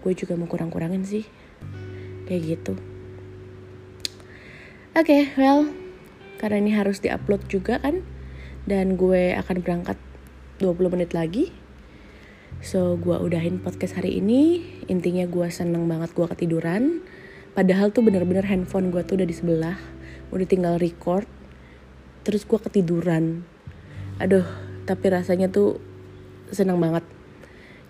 gue 0.08 0.14
juga 0.16 0.40
mau 0.40 0.48
kurang-kurangin 0.48 1.04
sih. 1.04 1.28
Kayak 2.32 2.42
gitu. 2.48 2.74
Oke 4.96 5.04
okay, 5.04 5.22
well 5.36 5.81
karena 6.42 6.58
ini 6.58 6.74
harus 6.74 6.98
diupload 7.00 7.46
juga 7.46 7.78
kan. 7.78 8.02
Dan 8.66 8.98
gue 8.98 9.38
akan 9.38 9.62
berangkat 9.62 9.98
20 10.58 10.94
menit 10.94 11.14
lagi. 11.14 11.54
So 12.66 12.98
gue 12.98 13.14
udahin 13.14 13.62
podcast 13.62 14.02
hari 14.02 14.18
ini. 14.18 14.66
Intinya 14.90 15.30
gue 15.30 15.48
seneng 15.54 15.86
banget 15.86 16.18
gue 16.18 16.26
ketiduran. 16.26 17.06
Padahal 17.54 17.94
tuh 17.94 18.02
bener-bener 18.02 18.50
handphone 18.50 18.90
gue 18.90 19.06
tuh 19.06 19.22
udah 19.22 19.28
di 19.30 19.36
sebelah. 19.38 19.78
Udah 20.34 20.48
tinggal 20.50 20.82
record. 20.82 21.30
Terus 22.26 22.50
gue 22.50 22.58
ketiduran. 22.58 23.46
Aduh 24.18 24.46
tapi 24.90 25.14
rasanya 25.14 25.54
tuh 25.54 25.78
seneng 26.50 26.82
banget. 26.82 27.06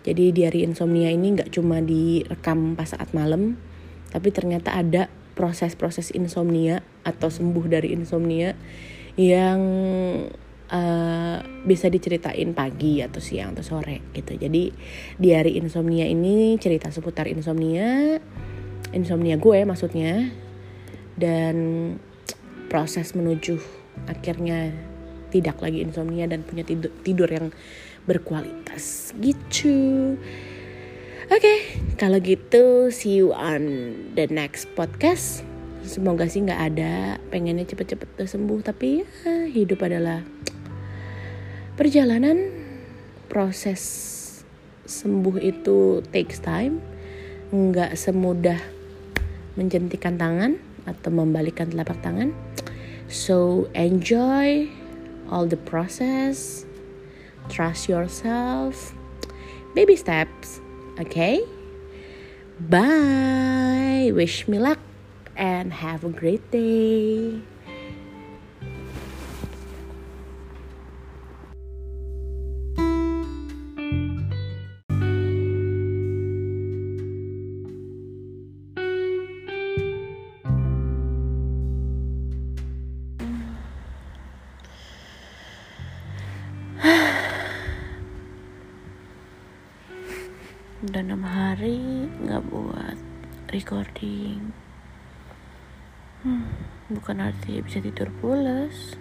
Jadi 0.04 0.36
di 0.36 0.42
hari 0.44 0.68
insomnia 0.68 1.08
ini 1.08 1.40
nggak 1.40 1.56
cuma 1.56 1.80
direkam 1.80 2.76
pas 2.76 2.92
saat 2.92 3.16
malam 3.16 3.56
tapi 4.12 4.28
ternyata 4.30 4.76
ada 4.76 5.08
proses-proses 5.41 6.13
insomnia 6.13 6.86
atau 7.01 7.34
sembuh 7.34 7.65
dari 7.65 7.97
insomnia 7.97 8.54
yang 9.17 9.58
uh, 10.69 11.38
bisa 11.65 11.89
diceritain 11.89 12.54
pagi 12.54 13.01
atau 13.01 13.17
siang 13.17 13.58
atau 13.58 13.65
sore 13.65 14.13
gitu. 14.13 14.38
Jadi 14.38 14.69
di 15.17 15.30
hari 15.34 15.58
insomnia 15.58 16.06
ini 16.06 16.62
cerita 16.62 16.93
seputar 16.93 17.25
insomnia, 17.25 18.21
insomnia 18.93 19.41
gue 19.41 19.65
maksudnya 19.65 20.30
dan 21.17 21.56
proses 22.69 23.17
menuju 23.17 23.58
akhirnya 24.06 24.69
tidak 25.34 25.58
lagi 25.58 25.82
insomnia 25.82 26.30
dan 26.30 26.45
punya 26.45 26.62
tidur, 26.62 26.93
tidur 27.01 27.30
yang 27.34 27.49
berkualitas 28.06 29.17
gitu. 29.17 30.13
Oke, 31.32 31.48
okay, 31.48 31.60
kalau 31.96 32.20
gitu 32.20 32.91
see 32.91 33.24
you 33.24 33.32
on 33.32 33.63
the 34.20 34.28
next 34.28 34.67
podcast. 34.76 35.48
Semoga 35.80 36.28
sih 36.28 36.44
nggak 36.44 36.60
ada 36.76 37.24
pengennya 37.32 37.63
cepet-cepet 37.63 38.28
sembuh, 38.28 38.60
tapi 38.60 39.00
ya 39.00 39.48
hidup 39.48 39.80
adalah 39.80 40.28
perjalanan. 41.80 42.52
Proses 43.32 43.80
sembuh 44.84 45.39
itu 45.39 46.04
takes 46.12 46.44
time, 46.44 46.84
nggak 47.56 47.96
semudah 47.96 48.60
menjentikan 49.56 50.20
tangan 50.20 50.60
atau 50.84 51.15
membalikkan 51.15 51.72
telapak 51.72 51.96
tangan. 52.04 52.36
So 53.08 53.72
enjoy 53.72 54.67
all 55.32 55.48
the 55.48 55.56
process, 55.63 56.67
trust 57.48 57.88
yourself, 57.88 58.91
baby 59.72 59.96
steps 59.96 60.61
Okay? 60.99 61.43
Bye. 62.60 64.12
Wish 64.13 64.47
me 64.47 64.60
luck 64.60 64.80
and 65.36 65.73
have 65.73 66.04
a 66.04 66.10
great 66.10 66.49
day. 66.51 67.41
Bukan 97.52 97.60
arti 97.60 97.68
bisa 97.68 97.84
tidur 97.84 98.10
pulas. 98.24 98.96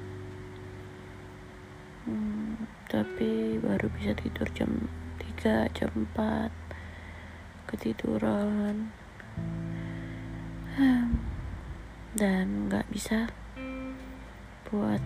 Hmm, 2.03 2.67
tapi 2.91 3.63
baru 3.63 3.87
bisa 3.95 4.11
tidur 4.19 4.51
jam 4.51 4.91
3 5.39 5.71
jam 5.71 5.91
4 5.95 6.51
ketiduran. 7.71 8.91
Hmm, 10.75 11.23
dan 12.19 12.67
nggak 12.67 12.91
bisa 12.91 13.31
buat 14.67 15.03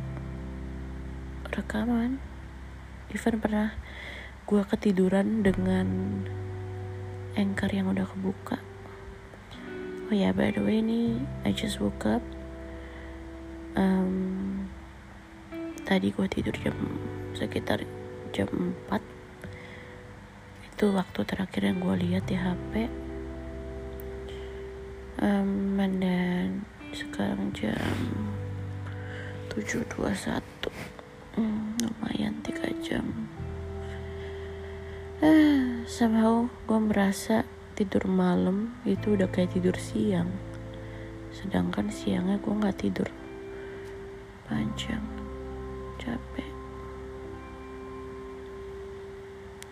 rekaman. 1.52 2.16
Even 3.12 3.36
pernah 3.44 3.76
gue 4.48 4.62
ketiduran 4.72 5.44
dengan 5.44 5.86
anchor 7.36 7.68
yang 7.68 7.92
udah 7.92 8.08
kebuka. 8.08 8.56
Oh 10.08 10.16
ya 10.16 10.28
yeah, 10.28 10.32
by 10.32 10.48
the 10.48 10.64
way 10.64 10.80
ini 10.80 11.20
I 11.44 11.52
just 11.52 11.76
woke 11.80 12.08
up 12.08 12.24
um, 13.74 14.66
tadi 15.84 16.10
gue 16.10 16.26
tidur 16.30 16.54
jam 16.58 16.76
sekitar 17.36 17.84
jam 18.34 18.74
4 18.90 18.98
itu 20.74 20.90
waktu 20.90 21.20
terakhir 21.22 21.62
yang 21.70 21.78
gue 21.78 21.94
lihat 22.02 22.24
di 22.26 22.34
HP 22.34 22.72
um, 25.22 25.78
dan 25.78 26.66
sekarang 26.94 27.50
jam 27.54 27.94
7.21 29.54 30.42
hmm, 31.38 31.78
lumayan 31.78 32.34
3 32.42 32.74
jam. 32.82 33.06
Ah, 35.22 35.86
somehow 35.86 36.50
gue 36.66 36.80
merasa 36.82 37.46
tidur 37.78 38.10
malam 38.10 38.74
itu 38.82 39.14
udah 39.14 39.30
kayak 39.30 39.54
tidur 39.54 39.78
siang. 39.78 40.30
Sedangkan 41.30 41.90
siangnya 41.90 42.42
gue 42.42 42.50
nggak 42.50 42.78
tidur 42.82 43.06
panjang 44.44 45.00
capek. 45.96 46.50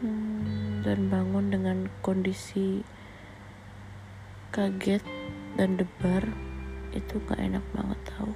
Hmm, 0.00 0.80
dan 0.82 1.12
bangun 1.12 1.52
dengan 1.52 1.78
kondisi 2.00 2.82
kaget 4.50 5.04
dan 5.54 5.76
debar 5.76 6.24
itu 6.96 7.20
gak 7.28 7.40
enak 7.40 7.64
banget 7.76 8.00
tau. 8.08 8.32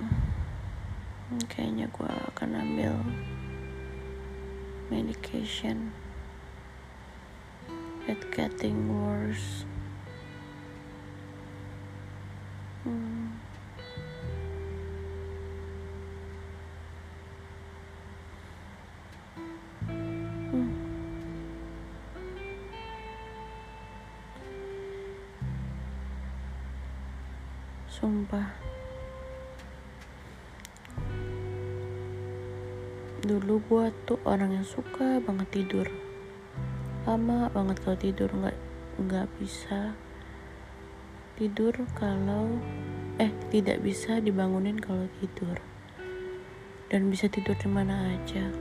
Hmm, 0.00 1.42
kayaknya 1.46 1.86
gue 1.92 2.12
akan 2.34 2.50
ambil 2.56 2.94
medication. 4.88 5.92
It 8.04 8.20
getting 8.36 8.92
worse 8.92 9.64
hmm. 12.84 13.44
Sumpah. 27.94 28.50
Dulu 33.24 33.62
gue 33.64 33.86
tuh 34.04 34.20
orang 34.28 34.60
yang 34.60 34.66
suka 34.66 35.24
banget 35.24 35.48
tidur. 35.48 35.88
Lama 37.08 37.48
banget 37.48 37.80
kalau 37.80 37.96
tidur 37.96 38.28
nggak 38.28 38.58
nggak 39.00 39.30
bisa 39.40 39.96
tidur 41.34 41.74
kalau 41.98 42.62
eh 43.18 43.34
tidak 43.50 43.82
bisa 43.82 44.22
dibangunin 44.22 44.78
kalau 44.78 45.10
tidur. 45.18 45.58
Dan 46.86 47.10
bisa 47.10 47.26
tidur 47.26 47.58
di 47.58 47.66
mana 47.66 48.14
aja. 48.14 48.54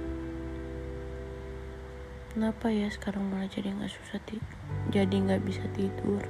Kenapa 2.34 2.74
ya 2.74 2.90
sekarang 2.90 3.30
malah 3.30 3.46
jadi 3.46 3.78
nggak 3.78 3.94
susah 3.94 4.18
ti 4.26 4.42
jadi 4.90 5.14
nggak 5.14 5.46
bisa 5.46 5.62
tidur? 5.78 6.26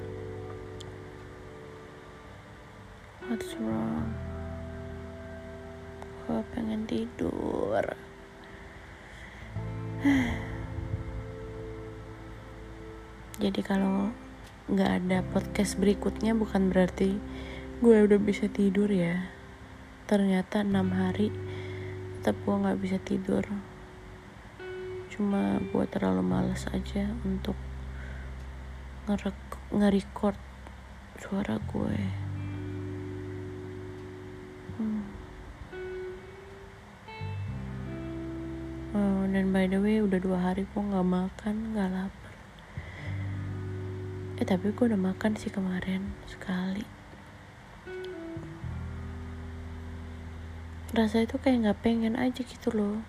What's 3.23 3.55
wrong? 3.55 4.11
Gue 6.27 6.43
pengen 6.51 6.83
tidur. 6.83 7.87
Jadi 13.39 13.63
kalau 13.63 14.11
nggak 14.63 14.91
ada 15.03 15.19
podcast 15.35 15.75
berikutnya 15.75 16.31
bukan 16.31 16.71
berarti 16.71 17.19
gue 17.83 17.95
udah 18.07 18.15
bisa 18.15 18.47
tidur 18.47 18.87
ya. 18.87 19.27
Ternyata 20.07 20.63
enam 20.63 20.95
hari 20.95 21.35
tetap 22.23 22.39
gue 22.47 22.55
nggak 22.55 22.79
bisa 22.79 22.97
tidur. 23.03 23.43
Cuma 25.11 25.59
gue 25.59 25.85
terlalu 25.91 26.23
males 26.23 26.63
aja 26.71 27.11
untuk 27.27 27.59
nge-record 29.75 30.39
suara 31.19 31.59
gue. 31.59 31.99
Hmm. 34.79 35.03
oh, 38.95 39.23
dan 39.29 39.53
by 39.53 39.67
the 39.69 39.77
way 39.77 40.01
udah 40.01 40.17
dua 40.17 40.39
hari 40.39 40.65
gue 40.65 40.81
nggak 40.81 41.05
makan 41.05 41.55
nggak 41.77 41.89
lapar 41.93 42.22
eh 44.43 44.47
tapi 44.51 44.75
gue 44.75 44.91
udah 44.91 44.99
makan 44.99 45.39
sih 45.39 45.47
kemarin 45.47 46.11
sekali. 46.27 46.83
Rasa 50.91 51.23
itu 51.23 51.39
kayak 51.39 51.63
nggak 51.63 51.79
pengen 51.79 52.19
aja 52.19 52.43
gitu 52.43 52.67
loh. 52.75 52.99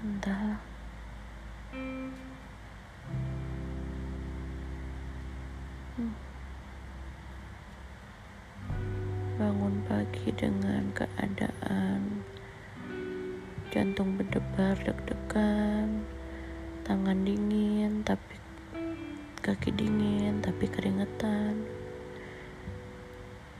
Entahlah. 0.00 0.56
Hmm. 6.00 6.16
bangun 9.36 9.84
pagi 9.84 10.32
dengan 10.32 10.88
keadaan 10.96 12.24
jantung 13.68 14.16
berdebar 14.16 14.80
deg-degan 14.80 16.08
tangan 16.86 17.26
dingin 17.26 17.65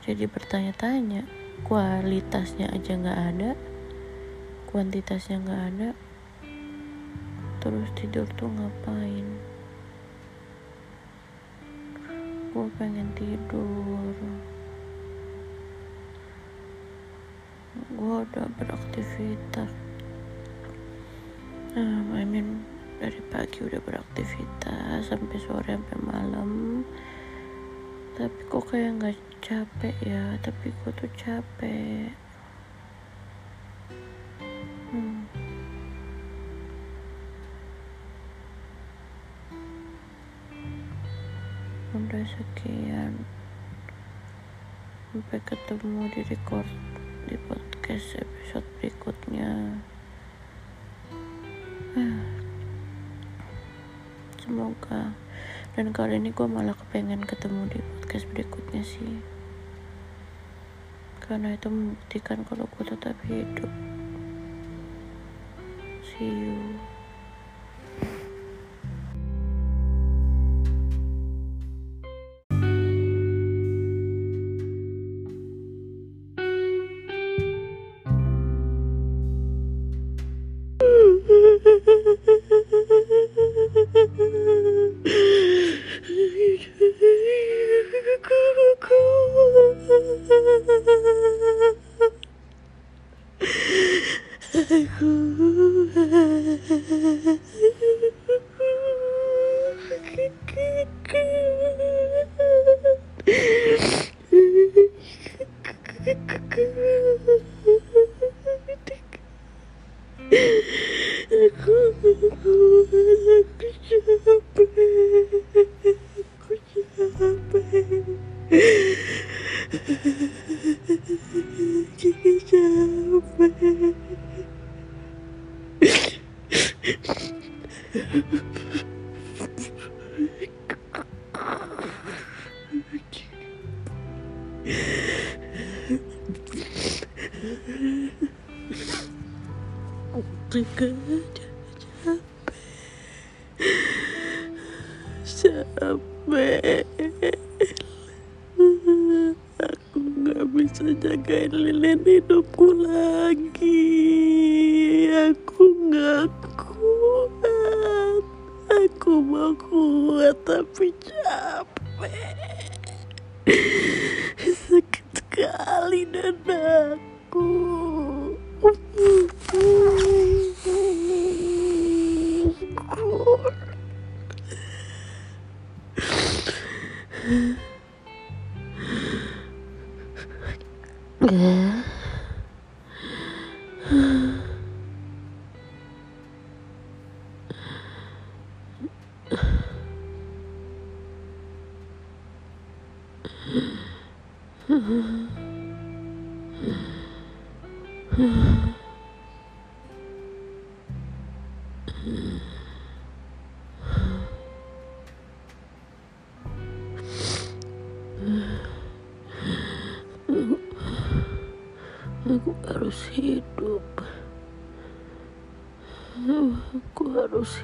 jadi 0.07 0.31
bertanya-tanya 0.31 1.27
kualitasnya 1.67 2.71
aja 2.71 2.95
nggak 2.95 3.21
ada 3.35 3.51
kuantitasnya 4.71 5.43
nggak 5.43 5.63
ada 5.75 5.91
terus 7.67 7.91
tidur 7.99 8.23
tuh 8.39 8.47
ngapain? 8.47 9.27
Gue 12.55 12.67
pengen 12.79 13.11
tidur. 13.19 14.15
Gue 17.91 18.17
udah 18.23 18.47
beraktivitas. 18.55 19.75
Um, 21.75 22.15
I 22.15 22.23
mean 22.23 22.63
dari 23.03 23.19
pagi 23.35 23.67
udah 23.67 23.83
beraktivitas 23.83 25.11
sampai 25.11 25.37
sore 25.43 25.75
sampai 25.75 25.99
malam 26.07 26.51
tapi 28.17 28.41
kok 28.49 28.65
kayak 28.73 28.97
nggak 28.97 29.17
capek 29.45 29.97
ya? 30.01 30.41
Tapi 30.41 30.73
gue 30.73 30.93
tuh 30.97 31.13
capek. 31.21 32.09
Hmm. 34.91 35.29
udah 41.97 42.25
sekian. 42.29 43.13
Sampai 45.13 45.41
ketemu 45.45 46.09
di 46.13 46.21
record 46.29 46.69
di 47.29 47.37
podcast 47.49 48.21
episode 48.21 48.69
berikutnya. 48.81 49.77
Semoga 54.47 55.26
dan 55.77 55.93
kali 55.93 56.17
ini 56.17 56.33
gue 56.33 56.49
malah 56.49 56.73
kepengen 56.73 57.29
ketemu 57.29 57.69
di 57.69 57.79
podcast 57.85 58.25
berikutnya 58.33 58.81
sih. 58.81 59.21
Karena 61.21 61.53
itu 61.53 61.69
membuktikan 61.69 62.49
kalau 62.49 62.65
gue 62.65 62.85
tetap 62.89 63.13
hidup. 63.29 63.69
See 66.17 66.33
you 66.33 66.96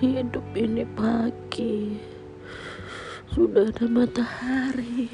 hidup 0.03 0.43
ini 0.59 0.83
pagi. 0.99 1.95
Sudah 3.31 3.71
ada 3.71 3.87
matahari. 3.87 5.07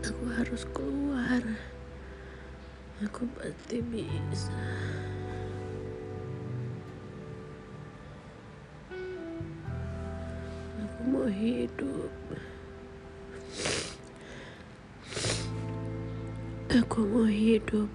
Aku 0.00 0.24
harus 0.32 0.64
keluar. 0.72 1.44
Aku 3.04 3.28
pasti 3.36 3.84
bisa. 3.84 4.56
Aku 10.80 11.00
mau 11.04 11.28
hidup. 11.28 12.12
Aku 16.72 17.04
mau 17.04 17.28
hidup. 17.28 17.92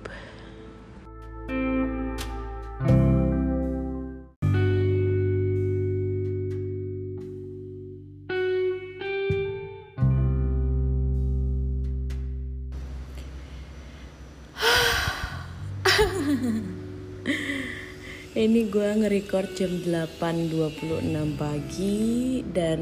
Nge-record 19.02 19.58
jam 19.58 19.82
8.26 19.82 21.10
pagi 21.34 22.46
dan 22.46 22.80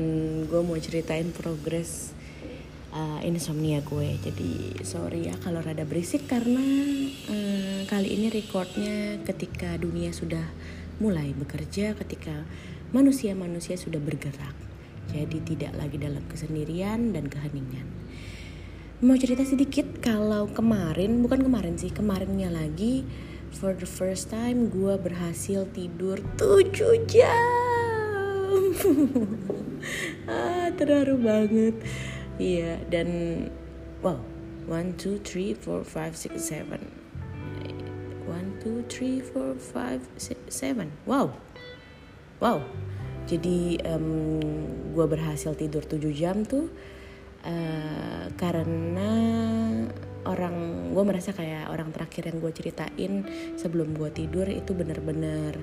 gue 0.51 0.61
mau 0.67 0.75
ceritain 0.75 1.31
progres 1.31 2.11
uh, 2.91 3.23
insomnia 3.23 3.79
gue. 3.79 4.19
Jadi 4.19 4.83
sorry 4.83 5.31
ya 5.31 5.35
kalau 5.39 5.63
rada 5.63 5.87
berisik 5.87 6.27
karena 6.27 6.59
uh, 7.31 7.87
kali 7.87 8.19
ini 8.19 8.27
recordnya 8.27 9.23
ketika 9.23 9.79
dunia 9.79 10.11
sudah 10.11 10.43
mulai 10.99 11.31
bekerja, 11.31 11.95
ketika 11.95 12.43
manusia-manusia 12.91 13.79
sudah 13.79 14.03
bergerak. 14.03 14.55
Jadi 15.15 15.55
tidak 15.55 15.71
lagi 15.79 16.03
dalam 16.03 16.27
kesendirian 16.27 17.15
dan 17.15 17.31
keheningan. 17.31 17.87
Mau 18.99 19.15
cerita 19.15 19.47
sedikit 19.47 20.03
kalau 20.03 20.51
kemarin, 20.51 21.23
bukan 21.23 21.47
kemarin 21.47 21.79
sih, 21.79 21.95
kemarinnya 21.95 22.51
lagi 22.51 23.07
for 23.53 23.73
the 23.73 23.89
first 23.89 24.29
time 24.29 24.69
gue 24.69 24.93
berhasil 24.99 25.65
tidur 25.73 26.21
7 26.37 27.05
jam. 27.09 27.33
ah, 30.31 30.67
terharu 30.73 31.17
banget. 31.19 31.75
Iya, 32.39 32.79
dan 32.87 33.09
wow, 33.99 34.21
one, 34.69 34.95
two, 34.95 35.19
three, 35.21 35.51
four, 35.51 35.83
five, 35.83 36.15
six, 36.15 36.47
seven, 36.47 36.79
one, 38.29 38.55
two, 38.63 38.85
three, 38.87 39.19
four, 39.19 39.59
five, 39.59 40.05
six, 40.15 40.39
seven. 40.47 40.95
Wow, 41.03 41.35
wow. 42.39 42.63
Jadi 43.29 43.77
um, 43.85 44.41
gue 44.95 45.05
berhasil 45.05 45.53
tidur 45.53 45.85
7 45.85 46.09
jam 46.15 46.41
tuh 46.47 46.71
uh, 47.45 48.25
karena 48.35 49.11
orang 50.27 50.89
gue 50.91 51.03
merasa 51.05 51.31
kayak 51.31 51.71
orang 51.71 51.89
terakhir 51.95 52.29
yang 52.29 52.37
gue 52.43 52.51
ceritain 52.51 53.13
sebelum 53.55 53.95
gue 53.95 54.09
tidur 54.11 54.45
itu 54.49 54.75
bener-bener 54.75 55.55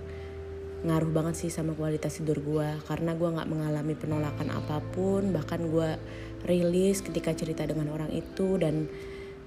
ngaruh 0.87 1.11
banget 1.11 1.35
sih 1.47 1.51
sama 1.51 1.73
kualitas 1.75 2.21
tidur 2.21 2.39
gue 2.41 2.69
karena 2.87 3.17
gue 3.17 3.29
nggak 3.33 3.49
mengalami 3.49 3.95
penolakan 3.97 4.49
apa 4.55 4.79
pun 4.95 5.35
bahkan 5.35 5.61
gue 5.67 5.99
rilis 6.47 7.03
ketika 7.03 7.35
cerita 7.35 7.67
dengan 7.67 7.91
orang 7.91 8.13
itu 8.13 8.61
dan 8.61 8.87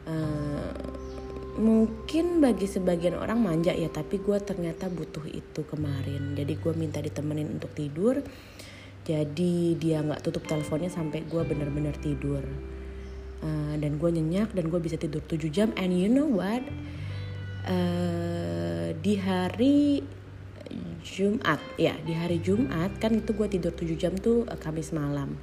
uh, 0.10 0.74
mungkin 1.60 2.40
bagi 2.40 2.66
sebagian 2.66 3.20
orang 3.20 3.44
manja 3.44 3.76
ya 3.76 3.92
tapi 3.92 4.24
gue 4.24 4.38
ternyata 4.40 4.88
butuh 4.88 5.28
itu 5.28 5.68
kemarin. 5.68 6.34
Jadi 6.34 6.54
gue 6.56 6.74
minta 6.74 7.04
ditemenin 7.04 7.60
untuk 7.60 7.76
tidur 7.76 8.24
jadi 9.08 9.80
dia 9.80 10.04
nggak 10.04 10.22
tutup 10.22 10.44
teleponnya 10.46 10.92
sampai 10.92 11.24
gue 11.26 11.42
bener-bener 11.44 11.96
tidur. 12.00 12.44
Uh, 13.40 13.80
dan 13.80 13.96
gue 13.96 14.10
nyenyak 14.12 14.52
dan 14.52 14.68
gue 14.68 14.80
bisa 14.84 15.00
tidur 15.00 15.24
7 15.24 15.48
jam. 15.50 15.70
And 15.80 15.96
you 15.96 16.12
know 16.12 16.28
what? 16.28 16.64
Uh, 17.64 18.96
di 19.00 19.20
hari 19.20 20.04
Jumat 21.00 21.60
ya 21.80 21.96
di 22.06 22.14
hari 22.14 22.40
Jumat 22.44 23.00
kan 23.02 23.20
itu 23.24 23.32
gue 23.34 23.48
tidur 23.48 23.74
7 23.74 23.96
jam 23.96 24.14
tuh 24.20 24.44
uh, 24.46 24.60
Kamis 24.60 24.92
malam. 24.92 25.40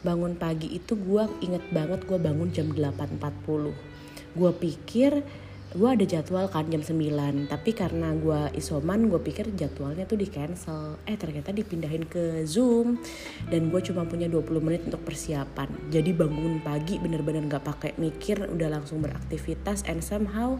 Bangun 0.00 0.38
pagi 0.38 0.70
itu 0.72 0.96
gue 0.96 1.28
inget 1.44 1.66
banget 1.74 2.06
gue 2.08 2.16
bangun 2.16 2.48
jam 2.54 2.72
8.40 2.72 3.90
gue 4.30 4.52
pikir 4.54 5.26
gue 5.70 5.86
ada 5.86 6.02
jadwal 6.02 6.50
kan 6.50 6.66
jam 6.66 6.82
9 6.82 7.46
tapi 7.46 7.70
karena 7.70 8.10
gue 8.18 8.58
isoman 8.58 9.06
gue 9.06 9.22
pikir 9.22 9.54
jadwalnya 9.54 10.02
tuh 10.02 10.18
di 10.18 10.26
cancel. 10.26 10.98
Eh 11.06 11.14
ternyata 11.14 11.54
dipindahin 11.54 12.10
ke 12.10 12.42
zoom. 12.42 12.98
Dan 13.46 13.70
gue 13.70 13.78
cuma 13.78 14.02
punya 14.02 14.26
20 14.26 14.66
menit 14.66 14.82
untuk 14.90 15.06
persiapan. 15.06 15.70
Jadi 15.94 16.10
bangun 16.10 16.58
pagi 16.58 16.98
bener-bener 16.98 17.46
gak 17.46 17.62
pakai 17.62 17.94
mikir 18.02 18.50
udah 18.50 18.66
langsung 18.66 18.98
beraktivitas 18.98 19.86
and 19.86 20.02
somehow 20.02 20.58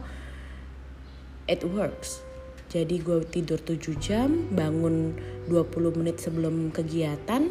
it 1.51 1.67
works. 1.67 2.23
Jadi 2.71 3.03
gue 3.03 3.27
tidur 3.27 3.59
7 3.59 3.99
jam 3.99 4.47
bangun 4.55 5.19
20 5.51 5.99
menit 5.99 6.23
sebelum 6.23 6.71
kegiatan. 6.71 7.51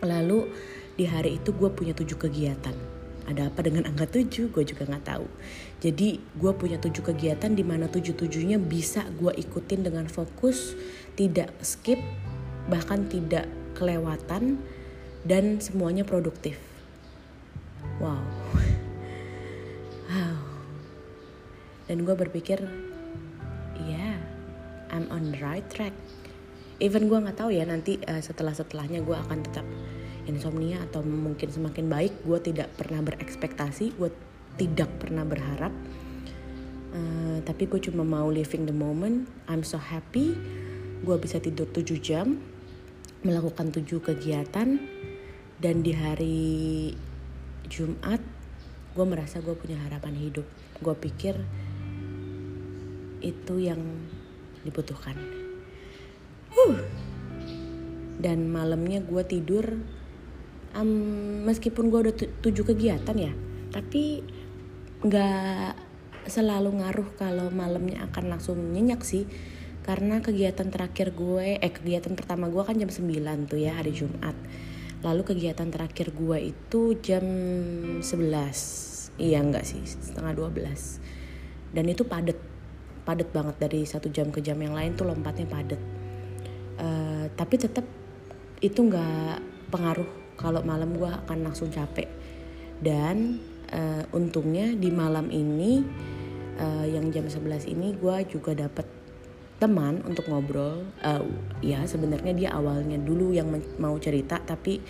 Lalu 0.00 0.48
di 0.96 1.04
hari 1.04 1.36
itu 1.36 1.52
gue 1.52 1.68
punya 1.68 1.92
7 1.92 2.08
kegiatan 2.16 2.93
ada 3.24 3.48
apa 3.48 3.64
dengan 3.64 3.88
angka 3.88 4.04
7 4.08 4.52
gue 4.52 4.64
juga 4.64 4.84
nggak 4.84 5.04
tahu. 5.08 5.26
Jadi 5.80 6.20
gue 6.20 6.52
punya 6.56 6.76
tujuh 6.80 7.04
kegiatan 7.04 7.52
di 7.52 7.64
mana 7.64 7.88
tujuh 7.88 8.16
tujuhnya 8.16 8.60
bisa 8.60 9.04
gue 9.16 9.32
ikutin 9.32 9.84
dengan 9.84 10.08
fokus 10.08 10.76
tidak 11.16 11.52
skip 11.64 12.00
bahkan 12.68 13.04
tidak 13.08 13.48
kelewatan 13.76 14.60
dan 15.24 15.60
semuanya 15.60 16.04
produktif. 16.04 16.60
Wow. 18.00 18.20
Wow. 20.08 20.36
Dan 21.84 22.04
gue 22.04 22.16
berpikir 22.16 22.60
ya 23.84 24.16
yeah, 24.16 24.16
I'm 24.92 25.08
on 25.12 25.32
the 25.32 25.40
right 25.40 25.64
track. 25.72 25.92
Even 26.80 27.08
gue 27.08 27.18
nggak 27.18 27.40
tahu 27.40 27.54
ya 27.54 27.64
nanti 27.64 28.00
uh, 28.04 28.20
setelah 28.20 28.52
setelahnya 28.52 29.00
gue 29.00 29.16
akan 29.16 29.38
tetap 29.44 29.66
insomnia 30.24 30.80
atau 30.88 31.04
mungkin 31.04 31.48
semakin 31.52 31.86
baik 31.88 32.24
gue 32.24 32.38
tidak 32.40 32.72
pernah 32.76 33.00
berekspektasi 33.04 33.96
gue 33.96 34.10
tidak 34.54 34.86
pernah 35.02 35.26
berharap. 35.26 35.74
Uh, 36.94 37.42
tapi 37.42 37.66
gue 37.66 37.82
cuma 37.90 38.06
mau 38.06 38.30
living 38.30 38.70
the 38.70 38.76
moment 38.76 39.26
I'm 39.50 39.66
so 39.66 39.82
happy 39.82 40.38
gue 41.02 41.16
bisa 41.18 41.42
tidur 41.42 41.66
7 41.66 41.98
jam 41.98 42.38
melakukan 43.26 43.74
7 43.74 43.82
kegiatan 43.98 44.78
dan 45.58 45.74
di 45.82 45.90
hari 45.90 46.48
Jumat 47.66 48.22
gue 48.94 49.06
merasa 49.08 49.42
gue 49.42 49.58
punya 49.58 49.74
harapan 49.82 50.14
hidup. 50.14 50.46
Gue 50.78 50.94
pikir 50.94 51.34
itu 53.24 53.54
yang 53.58 53.80
dibutuhkan. 54.62 55.18
Uh. 56.54 56.78
dan 58.14 58.46
malamnya 58.46 59.02
gue 59.02 59.20
tidur 59.26 59.82
um, 60.74 61.46
meskipun 61.46 61.88
gue 61.88 62.00
udah 62.10 62.14
tujuh 62.42 62.64
kegiatan 62.66 63.16
ya 63.16 63.32
tapi 63.70 64.22
nggak 65.04 65.74
selalu 66.24 66.80
ngaruh 66.80 67.08
kalau 67.20 67.52
malamnya 67.52 68.08
akan 68.08 68.32
langsung 68.32 68.56
nyenyak 68.72 69.04
sih. 69.04 69.28
Karena 69.84 70.24
kegiatan 70.24 70.72
terakhir 70.72 71.12
gue 71.12 71.60
eh 71.60 71.68
kegiatan 71.68 72.16
pertama 72.16 72.48
gue 72.48 72.64
kan 72.64 72.72
jam 72.72 72.88
9 72.88 73.04
tuh 73.44 73.60
ya 73.60 73.76
hari 73.76 73.92
Jumat. 73.92 74.32
Lalu 75.04 75.28
kegiatan 75.28 75.68
terakhir 75.68 76.16
gue 76.16 76.54
itu 76.56 76.96
jam 77.04 77.20
11 78.00 78.94
iya 79.18 79.38
enggak 79.42 79.62
sih 79.66 79.82
setengah 79.84 80.34
12 80.34 81.74
dan 81.74 81.84
itu 81.86 82.02
padet 82.06 82.38
padet 83.04 83.28
banget 83.30 83.56
dari 83.60 83.86
satu 83.86 84.10
jam 84.10 84.32
ke 84.34 84.42
jam 84.42 84.58
yang 84.58 84.74
lain 84.74 84.98
tuh 84.98 85.06
lompatnya 85.06 85.46
padet 85.46 85.78
uh, 86.80 87.30
tapi 87.34 87.54
tetap 87.60 87.86
itu 88.58 88.80
nggak 88.80 89.70
pengaruh 89.70 90.23
kalau 90.34 90.60
malam 90.66 90.94
gue 90.94 91.08
akan 91.08 91.50
langsung 91.50 91.70
capek. 91.70 92.08
Dan 92.78 93.38
uh, 93.70 94.02
untungnya 94.12 94.74
di 94.74 94.90
malam 94.90 95.30
ini 95.30 95.82
uh, 96.58 96.86
yang 96.86 97.08
jam 97.14 97.26
11 97.30 97.70
ini 97.70 97.94
gue 97.96 98.16
juga 98.28 98.52
dapet 98.54 98.86
teman 99.62 100.02
untuk 100.04 100.26
ngobrol. 100.28 100.84
Uh, 101.00 101.24
ya 101.62 101.86
sebenarnya 101.86 102.32
dia 102.34 102.50
awalnya 102.52 102.98
dulu 102.98 103.32
yang 103.32 103.48
mau 103.78 103.94
cerita 104.02 104.42
tapi 104.42 104.82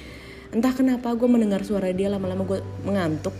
entah 0.54 0.72
kenapa 0.72 1.12
gue 1.14 1.28
mendengar 1.28 1.62
suara 1.66 1.90
dia 1.92 2.08
lama-lama 2.08 2.46
gue 2.46 2.60
mengantuk. 2.86 3.34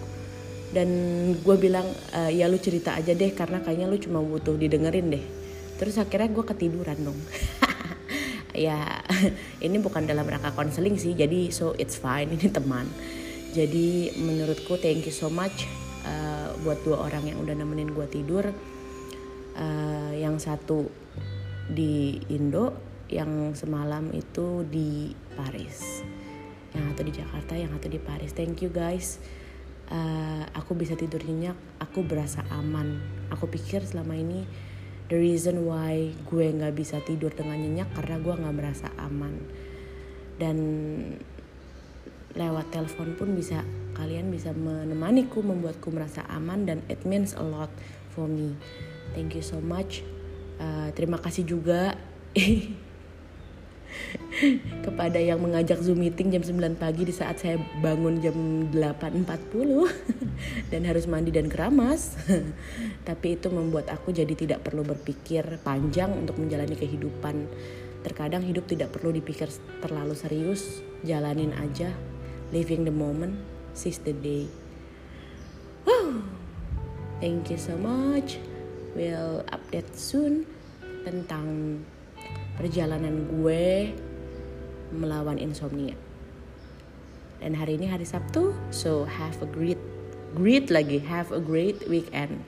Dan 0.75 0.91
gue 1.39 1.55
bilang 1.55 1.87
e, 2.11 2.35
ya 2.35 2.51
lu 2.51 2.59
cerita 2.59 2.99
aja 2.99 3.15
deh 3.15 3.31
karena 3.31 3.63
kayaknya 3.63 3.87
lu 3.87 3.95
cuma 3.95 4.19
butuh 4.19 4.59
didengerin 4.59 5.07
deh. 5.07 5.23
Terus 5.79 6.03
akhirnya 6.03 6.35
gue 6.35 6.43
ketiduran 6.43 6.99
dong 6.99 7.15
ya 8.55 9.03
ini 9.67 9.77
bukan 9.83 10.07
dalam 10.07 10.25
rangka 10.25 10.55
konseling 10.55 10.95
sih 10.95 11.13
jadi 11.13 11.51
so 11.51 11.75
it's 11.77 11.99
fine 11.99 12.31
ini 12.39 12.49
teman. 12.49 12.87
Jadi 13.55 14.11
menurutku 14.19 14.75
thank 14.83 15.07
you 15.07 15.15
so 15.15 15.31
much 15.31 15.67
uh, 16.03 16.51
buat 16.67 16.83
dua 16.83 17.07
orang 17.07 17.31
yang 17.31 17.39
udah 17.39 17.55
nemenin 17.55 17.95
gue 17.95 18.07
tidur. 18.11 18.51
Uh, 19.55 20.11
yang 20.19 20.43
satu 20.43 20.91
di 21.71 22.19
Indo 22.35 22.75
yang 23.07 23.55
semalam 23.55 24.11
itu 24.11 24.67
di 24.67 25.15
Paris. 25.39 26.03
Yang 26.75 26.83
satu 26.91 27.03
di 27.07 27.13
Jakarta 27.15 27.53
yang 27.55 27.71
satu 27.79 27.87
di 27.87 28.01
Paris. 28.03 28.35
Thank 28.35 28.67
you 28.67 28.75
guys. 28.75 29.23
Uh, 29.87 30.43
aku 30.57 30.75
bisa 30.75 30.99
tidur 30.99 31.23
nyenyak 31.23 31.55
aku 31.79 32.03
berasa 32.03 32.43
aman. 32.51 32.99
Aku 33.31 33.47
pikir 33.47 33.87
selama 33.87 34.19
ini 34.19 34.43
the 35.09 35.17
reason 35.19 35.69
why 35.69 36.13
gue 36.29 36.47
nggak 36.49 36.75
bisa 36.75 37.01
tidur 37.05 37.33
dengan 37.33 37.61
nyenyak 37.61 37.93
karena 37.93 38.17
gue 38.21 38.35
nggak 38.35 38.57
merasa 38.57 38.89
aman. 38.97 39.35
Dan 40.35 40.57
lewat 42.35 42.75
telepon 42.75 43.15
pun 43.15 43.29
bisa 43.39 43.63
kalian 43.95 44.27
bisa 44.35 44.51
menemaniku 44.51 45.39
membuatku 45.39 45.95
merasa 45.95 46.27
aman 46.27 46.67
dan 46.67 46.83
it 46.91 47.07
means 47.07 47.33
a 47.39 47.45
lot 47.45 47.71
for 48.13 48.27
me. 48.27 48.59
Thank 49.15 49.39
you 49.39 49.45
so 49.47 49.63
much. 49.63 50.03
Uh, 50.59 50.91
terima 50.95 51.19
kasih 51.19 51.47
juga 51.47 51.95
kepada 54.83 55.17
yang 55.17 55.39
mengajak 55.39 55.79
Zoom 55.81 56.03
meeting 56.03 56.35
jam 56.35 56.43
9 56.43 56.75
pagi 56.77 57.07
di 57.07 57.15
saat 57.15 57.39
saya 57.39 57.57
bangun 57.81 58.19
jam 58.19 58.35
8.40 58.75 59.31
dan 60.75 60.83
harus 60.85 61.05
mandi 61.07 61.31
dan 61.31 61.47
keramas. 61.47 62.19
Tapi 63.09 63.39
itu 63.39 63.49
membuat 63.49 63.91
aku 63.91 64.11
jadi 64.11 64.35
tidak 64.35 64.67
perlu 64.67 64.83
berpikir 64.83 65.63
panjang 65.63 66.11
untuk 66.13 66.39
menjalani 66.39 66.75
kehidupan. 66.75 67.47
Terkadang 68.05 68.45
hidup 68.45 68.69
tidak 68.69 68.93
perlu 68.93 69.15
dipikir 69.15 69.49
terlalu 69.81 70.13
serius, 70.13 70.85
jalanin 71.07 71.57
aja 71.57 71.89
living 72.55 72.87
the 72.87 72.95
moment, 72.95 73.35
seize 73.75 73.99
the 73.99 74.15
day. 74.15 74.47
Wow. 75.83 76.23
Thank 77.19 77.51
you 77.51 77.59
so 77.59 77.75
much. 77.75 78.39
We'll 78.95 79.43
update 79.51 79.99
soon 79.99 80.47
tentang 81.03 81.83
perjalanan 82.59 83.27
gue 83.29 83.95
melawan 84.95 85.39
insomnia. 85.39 85.97
Dan 87.43 87.59
hari 87.59 87.77
ini 87.77 87.91
hari 87.91 88.07
Sabtu, 88.07 88.55
so 88.73 89.05
have 89.05 89.37
a 89.45 89.49
great, 89.49 89.81
great 90.33 90.73
lagi, 90.73 91.03
have 91.03 91.29
a 91.35 91.43
great 91.43 91.83
weekend. 91.91 92.41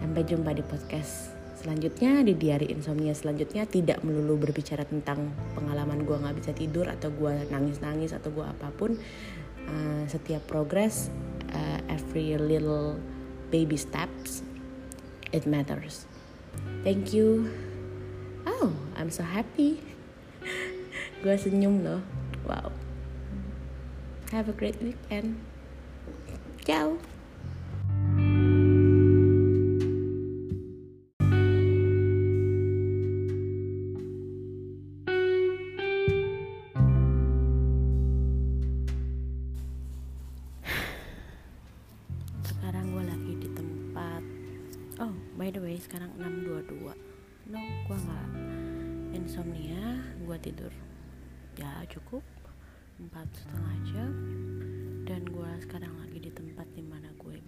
Sampai 0.00 0.24
jumpa 0.24 0.56
di 0.56 0.64
podcast 0.66 1.32
selanjutnya 1.62 2.26
di 2.26 2.34
diary 2.34 2.74
insomnia 2.74 3.14
selanjutnya 3.14 3.62
tidak 3.70 4.02
melulu 4.02 4.34
berbicara 4.34 4.82
tentang 4.82 5.30
pengalaman 5.54 6.02
gue 6.02 6.18
nggak 6.18 6.36
bisa 6.42 6.50
tidur 6.50 6.90
atau 6.90 7.14
gue 7.14 7.46
nangis 7.54 7.78
nangis 7.78 8.10
atau 8.10 8.34
gue 8.34 8.42
apa 8.42 8.74
pun 8.74 8.98
uh, 9.70 10.02
setiap 10.10 10.42
progress 10.50 11.06
uh, 11.54 11.78
every 11.86 12.34
little 12.34 12.98
baby 13.54 13.78
steps 13.78 14.42
it 15.30 15.46
matters 15.46 16.10
thank 16.82 17.14
you 17.14 17.46
oh 18.46 18.72
I'm 18.96 19.10
so 19.10 19.22
happy. 19.22 19.82
Gue 21.22 21.34
senyum 21.38 21.86
loh. 21.86 22.02
Wow. 22.42 22.74
Have 24.34 24.48
a 24.48 24.56
great 24.56 24.80
weekend. 24.82 25.38
Ciao 26.66 27.11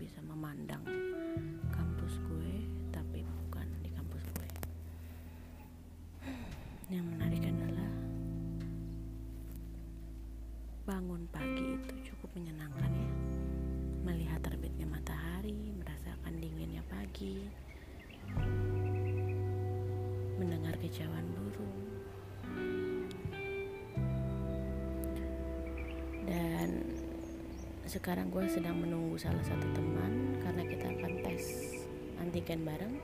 bisa 0.04 0.20
memandang 0.20 1.03
sekarang 28.04 28.28
gue 28.28 28.44
sedang 28.52 28.84
menunggu 28.84 29.16
salah 29.16 29.40
satu 29.40 29.64
teman 29.72 30.36
karena 30.44 30.60
kita 30.68 30.92
akan 30.92 31.24
tes 31.24 31.72
antigen 32.20 32.60
bareng. 32.60 33.00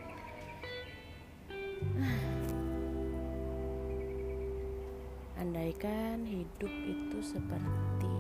Andaikan 5.40 6.20
hidup 6.28 6.68
itu 6.84 7.16
seperti 7.24 8.12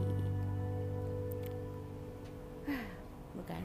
bukan? 3.36 3.64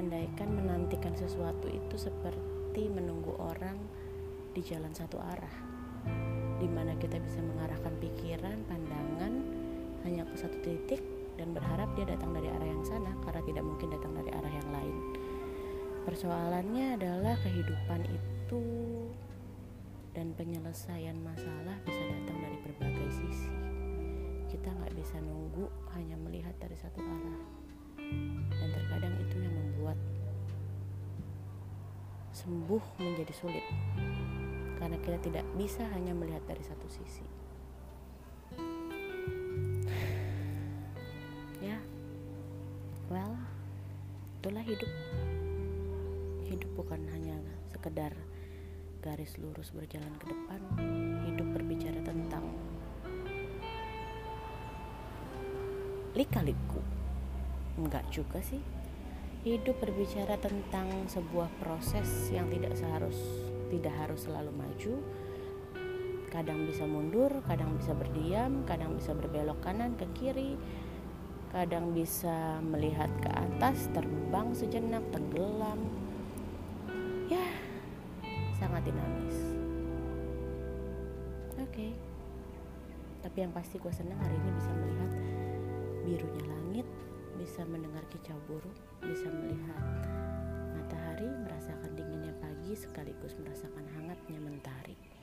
Andaikan 0.00 0.48
menantikan 0.48 1.12
sesuatu 1.12 1.68
itu 1.68 1.96
seperti 2.00 2.88
menunggu 2.88 3.36
orang 3.36 3.76
di 4.56 4.64
jalan 4.64 4.96
satu 4.96 5.20
arah 5.20 5.56
di 6.56 6.72
mana 6.72 6.96
kita 6.96 7.20
bisa 7.20 7.44
mengarahkan 7.44 7.92
pikiran, 8.00 8.64
pandangan 8.64 9.44
hanya 10.08 10.24
ke 10.24 10.40
satu 10.40 10.56
titik 10.64 11.13
dan 11.34 11.50
berharap 11.50 11.90
dia 11.98 12.06
datang 12.06 12.30
dari 12.30 12.46
arah 12.50 12.68
yang 12.68 12.84
sana 12.86 13.10
karena 13.26 13.42
tidak 13.42 13.64
mungkin 13.66 13.88
datang 13.90 14.12
dari 14.14 14.30
arah 14.30 14.52
yang 14.52 14.68
lain. 14.70 14.96
Persoalannya 16.04 16.86
adalah 17.00 17.34
kehidupan 17.42 18.00
itu 18.06 18.64
dan 20.14 20.30
penyelesaian 20.38 21.18
masalah 21.24 21.74
bisa 21.82 22.02
datang 22.06 22.38
dari 22.38 22.58
berbagai 22.62 23.08
sisi. 23.10 23.50
kita 24.54 24.70
nggak 24.70 24.94
bisa 24.94 25.18
nunggu 25.18 25.66
hanya 25.98 26.14
melihat 26.14 26.54
dari 26.62 26.78
satu 26.78 27.02
arah 27.02 27.40
dan 28.54 28.68
terkadang 28.70 29.14
itu 29.18 29.42
yang 29.42 29.50
membuat 29.50 29.98
sembuh 32.30 32.82
menjadi 33.02 33.34
sulit 33.34 33.66
karena 34.78 34.94
kita 35.02 35.18
tidak 35.26 35.46
bisa 35.58 35.82
hanya 35.90 36.14
melihat 36.14 36.42
dari 36.46 36.62
satu 36.62 36.86
sisi 36.86 37.26
hidup. 44.64 44.88
Hidup 46.48 46.70
bukan 46.72 47.04
hanya 47.12 47.36
sekedar 47.68 48.16
garis 49.04 49.36
lurus 49.36 49.68
berjalan 49.76 50.08
ke 50.16 50.32
depan 50.32 50.60
hidup 51.28 51.48
berbicara 51.52 52.00
tentang 52.00 52.48
lika-liku. 56.16 56.80
Enggak 57.76 58.08
juga 58.08 58.40
sih. 58.40 58.64
Hidup 59.44 59.76
berbicara 59.84 60.40
tentang 60.40 60.88
sebuah 61.12 61.52
proses 61.60 62.32
yang 62.32 62.48
tidak 62.48 62.72
seharus 62.80 63.20
tidak 63.68 63.92
harus 64.00 64.24
selalu 64.24 64.48
maju. 64.56 64.94
Kadang 66.32 66.64
bisa 66.64 66.88
mundur 66.88 67.28
kadang 67.44 67.76
bisa 67.76 67.92
berdiam 67.92 68.64
kadang 68.64 68.96
bisa 68.96 69.12
berbelok 69.12 69.60
kanan 69.60 69.92
ke 70.00 70.08
kiri 70.16 70.56
kadang 71.54 71.94
bisa 71.94 72.58
melihat 72.66 73.06
ke 73.22 73.30
atas 73.30 73.86
terbang 73.94 74.50
sejenak 74.50 75.06
tenggelam 75.14 75.78
ya 77.30 77.46
sangat 78.58 78.82
dinamis 78.82 79.38
oke 81.54 81.70
okay. 81.70 81.94
tapi 83.22 83.46
yang 83.46 83.54
pasti 83.54 83.78
gue 83.78 83.92
senang 83.94 84.18
hari 84.18 84.34
ini 84.34 84.50
bisa 84.58 84.70
melihat 84.74 85.10
birunya 86.04 86.44
langit, 86.52 86.86
bisa 87.40 87.64
mendengar 87.64 88.04
kicau 88.12 88.36
burung, 88.44 88.76
bisa 89.00 89.24
melihat 89.32 90.04
matahari, 90.76 91.24
merasakan 91.48 91.90
dinginnya 91.96 92.36
pagi 92.44 92.76
sekaligus 92.76 93.32
merasakan 93.40 93.88
hangatnya 93.96 94.38
mentari. 94.38 95.13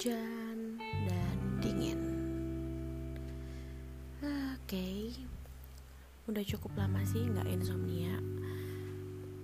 Hujan 0.00 0.80
dan 0.80 1.36
dingin. 1.60 2.00
Oke, 4.24 4.64
okay. 4.64 5.12
udah 6.24 6.40
cukup 6.40 6.72
lama 6.72 7.04
sih 7.04 7.20
nggak 7.20 7.44
insomnia. 7.52 8.16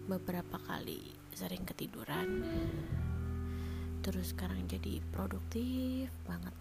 Beberapa 0.09 0.57
kali 0.57 1.13
sering 1.37 1.61
ketiduran. 1.69 2.41
Terus 4.01 4.33
sekarang 4.33 4.65
jadi 4.65 5.05
produktif 5.13 6.09
banget. 6.25 6.57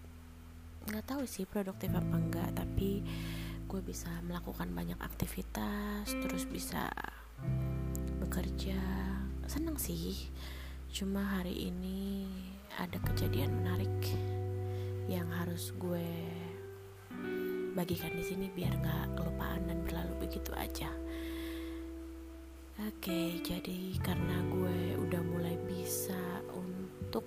Nggak 0.91 1.15
tahu 1.15 1.23
sih 1.23 1.47
produktif 1.47 1.95
apa 1.95 2.19
enggak, 2.19 2.51
tapi 2.51 2.99
gue 3.63 3.79
bisa 3.79 4.11
melakukan 4.27 4.75
banyak 4.75 4.99
aktivitas, 4.99 6.11
terus 6.19 6.43
bisa 6.43 6.91
bekerja. 8.19 8.75
Seneng 9.47 9.79
sih. 9.79 10.27
Cuma 10.91 11.39
hari 11.39 11.71
ini 11.71 12.27
ada 12.75 12.99
kejadian 13.11 13.51
menarik 13.63 13.91
yang 15.07 15.27
harus 15.31 15.71
gue 15.79 16.07
bagikan 17.75 18.11
di 18.15 18.23
sini 18.23 18.47
biar 18.51 18.71
nggak 18.79 19.19
kelupaan 19.19 19.67
dan 19.67 19.83
berlalu 19.83 20.27
begitu 20.27 20.51
aja. 20.55 20.89
Oke, 22.75 23.39
jadi 23.39 23.95
karena 24.03 24.43
gue 24.51 24.99
udah 24.99 25.21
mulai 25.23 25.55
bisa 25.63 26.19
untuk 26.51 27.23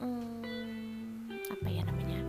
hmm, 0.00 1.32
apa 1.48 1.68
ya 1.68 1.84
namanya 1.88 2.20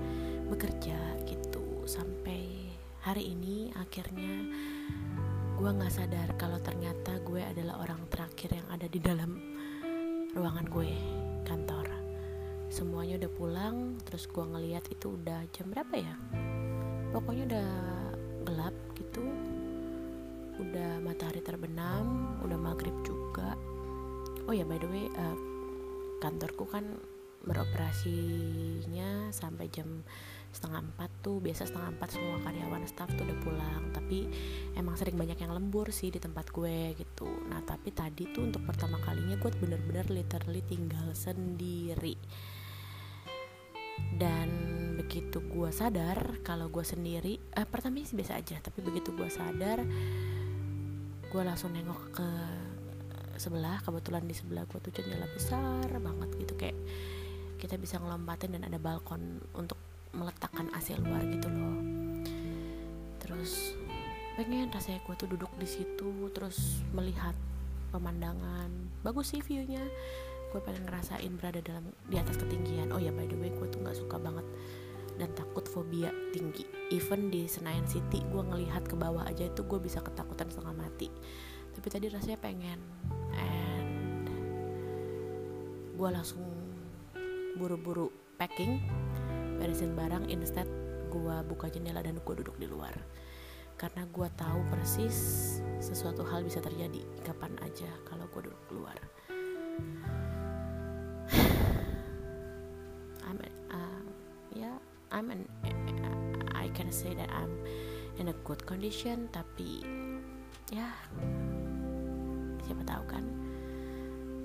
bekerja 0.48 0.96
gitu 1.28 1.84
sampai 1.84 2.72
hari 3.04 3.36
ini 3.36 3.76
akhirnya 3.76 4.48
gue 5.56 5.70
nggak 5.72 5.92
sadar 5.92 6.30
kalau 6.40 6.60
ternyata 6.64 7.20
gue 7.24 7.44
adalah 7.44 7.84
orang 7.84 8.08
terakhir 8.08 8.56
yang 8.56 8.68
ada 8.72 8.88
di 8.88 9.00
dalam 9.04 9.36
ruangan 10.36 10.68
gue 10.68 10.92
kantor 11.48 11.95
semuanya 12.76 13.16
udah 13.16 13.32
pulang 13.32 13.76
terus 14.04 14.28
gue 14.28 14.44
ngeliat 14.44 14.84
itu 14.92 15.16
udah 15.16 15.48
jam 15.56 15.72
berapa 15.72 15.96
ya? 15.96 16.12
Pokoknya 17.16 17.44
udah 17.56 17.70
gelap 18.44 18.76
gitu. 19.00 19.24
Udah 20.60 21.00
matahari 21.00 21.40
terbenam 21.40 22.36
udah 22.44 22.60
maghrib 22.60 22.92
juga. 23.08 23.56
Oh 24.44 24.52
ya 24.52 24.68
by 24.68 24.76
the 24.76 24.92
way 24.92 25.08
uh, 25.16 25.40
kantorku 26.20 26.68
kan 26.68 26.84
beroperasinya 27.48 29.32
sampai 29.32 29.72
jam 29.72 30.04
setengah 30.52 30.84
empat 30.84 31.12
tuh 31.24 31.40
biasa 31.40 31.68
setengah 31.72 31.96
empat 31.96 32.10
semua 32.12 32.44
karyawan 32.44 32.84
staff 32.92 33.08
tuh 33.16 33.24
udah 33.24 33.40
pulang. 33.40 33.84
Tapi 33.96 34.28
emang 34.76 35.00
sering 35.00 35.16
banyak 35.16 35.40
yang 35.40 35.56
lembur 35.56 35.96
sih 35.96 36.12
di 36.12 36.20
tempat 36.20 36.52
gue 36.52 36.92
gitu. 37.00 37.32
Nah 37.48 37.64
tapi 37.64 37.96
tadi 37.96 38.36
tuh 38.36 38.52
untuk 38.52 38.68
pertama 38.68 39.00
kalinya 39.00 39.40
gue 39.40 39.52
bener-bener 39.64 40.12
literally 40.12 40.60
tinggal 40.68 41.16
sendiri 41.16 42.20
dan 44.16 44.50
begitu 44.96 45.44
gue 45.44 45.70
sadar 45.70 46.40
kalau 46.42 46.72
gue 46.72 46.82
sendiri 46.82 47.38
eh, 47.54 47.68
pertama 47.68 48.02
sih 48.02 48.16
biasa 48.16 48.40
aja 48.40 48.58
tapi 48.64 48.80
begitu 48.82 49.12
gue 49.12 49.28
sadar 49.28 49.84
gue 51.30 51.42
langsung 51.44 51.76
nengok 51.76 52.02
ke 52.16 52.30
sebelah 53.36 53.84
kebetulan 53.84 54.24
di 54.24 54.36
sebelah 54.36 54.64
gue 54.64 54.80
tuh 54.80 54.92
jendela 54.96 55.28
besar 55.36 55.88
banget 55.92 56.30
gitu 56.40 56.54
kayak 56.56 56.78
kita 57.60 57.76
bisa 57.76 58.00
ngelompatin 58.00 58.56
dan 58.56 58.64
ada 58.68 58.80
balkon 58.80 59.40
untuk 59.56 59.80
meletakkan 60.16 60.72
AC 60.72 60.96
luar 60.96 61.24
gitu 61.28 61.48
loh. 61.52 61.76
Terus 63.20 63.76
pengen 64.40 64.72
rasanya 64.72 65.04
gue 65.04 65.16
tuh 65.16 65.30
duduk 65.32 65.52
di 65.60 65.68
situ 65.68 66.32
terus 66.32 66.84
melihat 66.96 67.36
pemandangan. 67.92 68.72
Bagus 69.04 69.36
sih 69.36 69.42
viewnya 69.44 69.84
gue 70.56 70.64
pengen 70.64 70.88
ngerasain 70.88 71.36
berada 71.36 71.60
dalam 71.60 71.92
di 72.08 72.16
atas 72.16 72.40
ketinggian. 72.40 72.96
Oh 72.96 73.02
ya 73.04 73.12
by 73.12 73.28
the 73.28 73.36
way 73.36 73.52
gue 73.52 73.68
tuh 73.68 73.84
nggak 73.84 74.00
suka 74.00 74.16
banget 74.16 74.48
dan 75.20 75.28
takut 75.36 75.68
fobia 75.68 76.16
tinggi. 76.32 76.64
Even 76.96 77.28
di 77.28 77.44
Senayan 77.44 77.84
City 77.84 78.24
gue 78.24 78.40
ngelihat 78.40 78.88
ke 78.88 78.96
bawah 78.96 79.28
aja 79.28 79.52
itu 79.52 79.68
gue 79.68 79.80
bisa 79.84 80.00
ketakutan 80.00 80.48
setengah 80.48 80.72
mati. 80.72 81.12
Tapi 81.76 81.88
tadi 81.92 82.08
rasanya 82.08 82.40
pengen. 82.40 82.80
And 83.36 84.32
gue 86.00 86.08
langsung 86.08 86.48
buru-buru 87.60 88.08
packing 88.40 88.80
beresin 89.60 89.92
barang. 89.92 90.32
Instead 90.32 90.72
gue 91.12 91.36
buka 91.52 91.68
jendela 91.68 92.00
dan 92.00 92.16
gue 92.24 92.36
duduk 92.40 92.56
di 92.56 92.72
luar. 92.72 92.96
Karena 93.76 94.08
gue 94.08 94.28
tahu 94.40 94.72
persis 94.72 95.20
sesuatu 95.84 96.24
hal 96.24 96.48
bisa 96.48 96.64
terjadi 96.64 97.04
kapan 97.28 97.60
aja 97.60 97.92
kalau 98.08 98.24
gue 98.32 98.48
duduk 98.48 98.64
keluar 98.72 98.96
I'm 105.16 105.32
an, 105.32 105.48
I 106.52 106.68
can 106.76 106.92
say 106.92 107.16
that 107.16 107.32
I'm 107.32 107.56
in 108.20 108.28
a 108.28 108.36
good 108.44 108.68
condition 108.68 109.32
tapi 109.32 109.80
ya 110.76 110.92
siapa 112.68 112.84
tahu 112.84 113.04
kan 113.08 113.24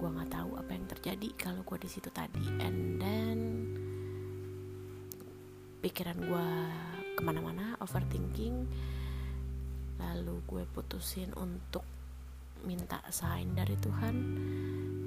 gue 0.01 0.09
nggak 0.09 0.31
tahu 0.31 0.51
apa 0.57 0.71
yang 0.73 0.87
terjadi 0.87 1.29
kalau 1.37 1.61
gue 1.67 1.77
di 1.83 1.91
situ 1.91 2.09
tadi. 2.09 2.41
And 2.63 3.03
then 3.03 3.39
pikiran 5.85 6.17
gue 6.23 6.49
ke 7.19 7.21
mana-mana 7.21 7.77
overthinking. 7.85 8.65
Lalu 10.01 10.41
gue 10.49 10.65
putusin 10.73 11.37
untuk 11.37 11.85
minta 12.65 13.05
sign 13.13 13.53
dari 13.53 13.77
Tuhan. 13.77 14.17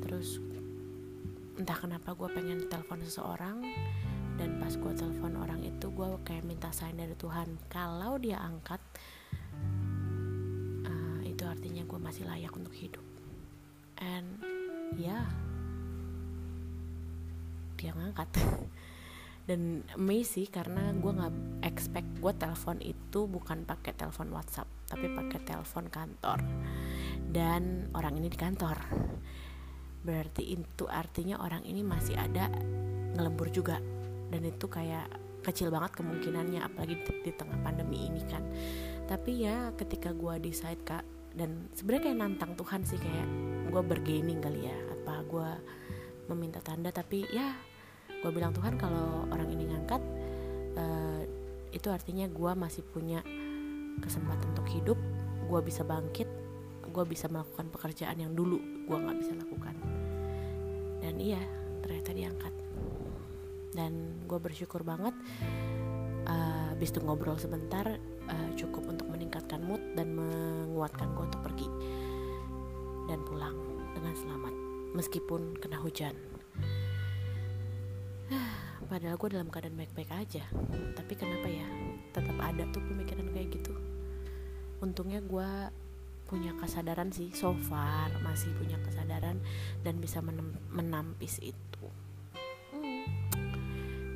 Terus 0.05 0.38
entah 1.57 1.78
kenapa 1.80 2.14
gue 2.14 2.30
pengen 2.30 2.70
telepon 2.70 3.01
seseorang 3.01 3.66
dan 4.38 4.58
pas 4.58 4.74
gue 4.74 4.94
telepon 4.98 5.38
orang 5.38 5.62
itu 5.62 5.90
gue 5.94 6.08
kayak 6.26 6.46
minta 6.46 6.70
sign 6.74 6.98
dari 6.98 7.14
Tuhan. 7.14 7.70
Kalau 7.70 8.18
dia 8.18 8.42
angkat 8.42 8.82
uh, 10.88 11.20
itu 11.22 11.44
artinya 11.46 11.86
gue 11.86 12.00
masih 12.02 12.26
layak 12.26 12.54
untuk 12.54 12.74
hidup. 12.74 13.06
And 14.02 14.42
ya. 14.98 15.22
Yeah, 15.22 15.26
dia 17.78 17.92
ngangkat. 17.94 18.30
Dan 19.50 19.84
amazing 20.00 20.48
karena 20.48 20.96
gue 20.96 21.12
nggak 21.12 21.68
expect 21.68 22.08
gue 22.24 22.32
telepon 22.32 22.80
itu 22.80 23.28
bukan 23.28 23.68
pakai 23.68 23.92
telepon 23.92 24.32
WhatsApp 24.32 24.72
tapi 24.88 25.12
pakai 25.12 25.40
telepon 25.44 25.92
kantor. 25.92 26.40
Dan 27.28 27.92
orang 27.92 28.16
ini 28.18 28.32
di 28.32 28.40
kantor. 28.40 28.80
Berarti 30.04 30.44
itu 30.48 30.88
artinya 30.88 31.44
orang 31.44 31.68
ini 31.68 31.84
masih 31.84 32.16
ada 32.16 32.48
ngelembur 33.14 33.52
juga 33.52 33.80
dan 34.30 34.42
itu 34.46 34.66
kayak 34.70 35.08
kecil 35.44 35.68
banget 35.70 35.92
kemungkinannya 36.00 36.64
apalagi 36.64 37.04
di, 37.04 37.12
di 37.30 37.32
tengah 37.36 37.60
pandemi 37.60 38.08
ini 38.08 38.24
kan. 38.32 38.42
Tapi 39.06 39.44
ya 39.44 39.76
ketika 39.76 40.16
gue 40.16 40.40
decide 40.40 40.80
kak 40.88 41.04
dan 41.36 41.68
sebenarnya 41.76 42.10
kayak 42.10 42.18
nantang 42.18 42.52
Tuhan 42.56 42.82
sih 42.88 42.98
kayak 42.98 43.28
gue 43.70 43.82
bergaming 43.84 44.40
kali 44.40 44.72
ya. 44.72 44.78
Apa 44.96 45.28
gue 45.28 45.50
meminta 46.32 46.64
tanda 46.64 46.90
tapi 46.90 47.28
ya 47.28 47.52
gue 48.24 48.32
bilang 48.32 48.56
Tuhan 48.56 48.80
kalau 48.80 49.28
orang 49.28 49.52
ini 49.52 49.68
ngangkat 49.68 50.00
uh, 50.80 51.22
itu 51.76 51.92
artinya 51.92 52.32
gue 52.32 52.52
masih 52.56 52.88
punya 52.88 53.20
kesempatan 54.00 54.56
untuk 54.56 54.68
hidup. 54.72 55.00
Gue 55.52 55.60
bisa 55.60 55.84
bangkit. 55.84 56.32
Gue 56.94 57.04
bisa 57.10 57.28
melakukan 57.28 57.68
pekerjaan 57.74 58.16
yang 58.16 58.32
dulu 58.32 58.88
gue 58.88 58.96
nggak 58.96 59.18
bisa 59.20 59.36
lakukan. 59.36 59.76
Dan 61.04 61.20
iya 61.20 61.44
ternyata 61.84 62.16
diangkat 62.16 62.62
dan 63.74 64.24
gue 64.26 64.40
bersyukur 64.40 64.82
banget 64.86 65.14
uh, 66.30 66.74
habis 66.74 66.90
itu 66.94 67.00
ngobrol 67.04 67.38
sebentar 67.38 67.86
uh, 68.30 68.50
cukup 68.56 68.88
untuk 68.90 69.08
meningkatkan 69.12 69.62
mood 69.64 69.82
dan 69.98 70.16
menguatkan 70.16 71.12
gue 71.14 71.24
untuk 71.28 71.42
pergi 71.44 71.68
dan 73.08 73.20
pulang 73.28 73.56
dengan 73.94 74.14
selamat. 74.16 74.54
Meskipun 74.94 75.58
kena 75.60 75.78
hujan. 75.82 76.16
Padahal 78.90 79.18
gue 79.18 79.30
dalam 79.32 79.50
keadaan 79.50 79.78
baik-baik 79.78 80.12
aja. 80.14 80.44
Tapi 80.94 81.14
kenapa 81.18 81.48
ya? 81.50 81.68
Tetap 82.14 82.38
ada 82.40 82.64
tuh 82.72 82.84
pemikiran 82.84 83.32
kayak 83.34 83.58
gitu. 83.58 83.74
Untungnya 84.84 85.24
gue 85.24 85.50
punya 86.28 86.56
kesadaran 86.58 87.14
sih 87.14 87.30
so 87.36 87.54
far 87.70 88.10
masih 88.26 88.50
punya 88.58 88.80
kesadaran 88.82 89.38
dan 89.86 90.00
bisa 90.02 90.24
menampis 90.72 91.38
itu. 91.44 91.86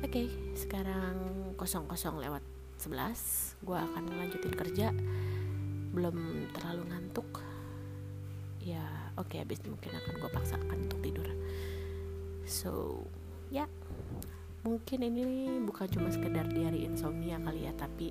Oke 0.08 0.16
okay, 0.16 0.32
sekarang 0.56 1.16
kosong 1.60 1.84
kosong 1.84 2.16
lewat 2.16 2.40
11 2.80 3.60
gue 3.60 3.76
akan 3.76 4.02
melanjutin 4.08 4.56
kerja. 4.56 4.88
Belum 5.92 6.48
terlalu 6.56 6.88
ngantuk. 6.88 7.44
Ya 8.64 9.12
oke 9.20 9.36
okay, 9.36 9.44
habis 9.44 9.60
mungkin 9.68 9.92
akan 9.92 10.14
gue 10.16 10.30
paksakan 10.32 10.78
untuk 10.88 11.04
tidur. 11.04 11.28
So 12.48 13.04
ya. 13.52 13.68
Yeah 13.68 13.70
mungkin 14.66 15.00
ini 15.00 15.48
bukan 15.64 15.86
cuma 15.88 16.10
sekedar 16.10 16.44
diari 16.50 16.84
insomnia 16.84 17.38
kali 17.38 17.64
ya 17.64 17.72
tapi 17.78 18.10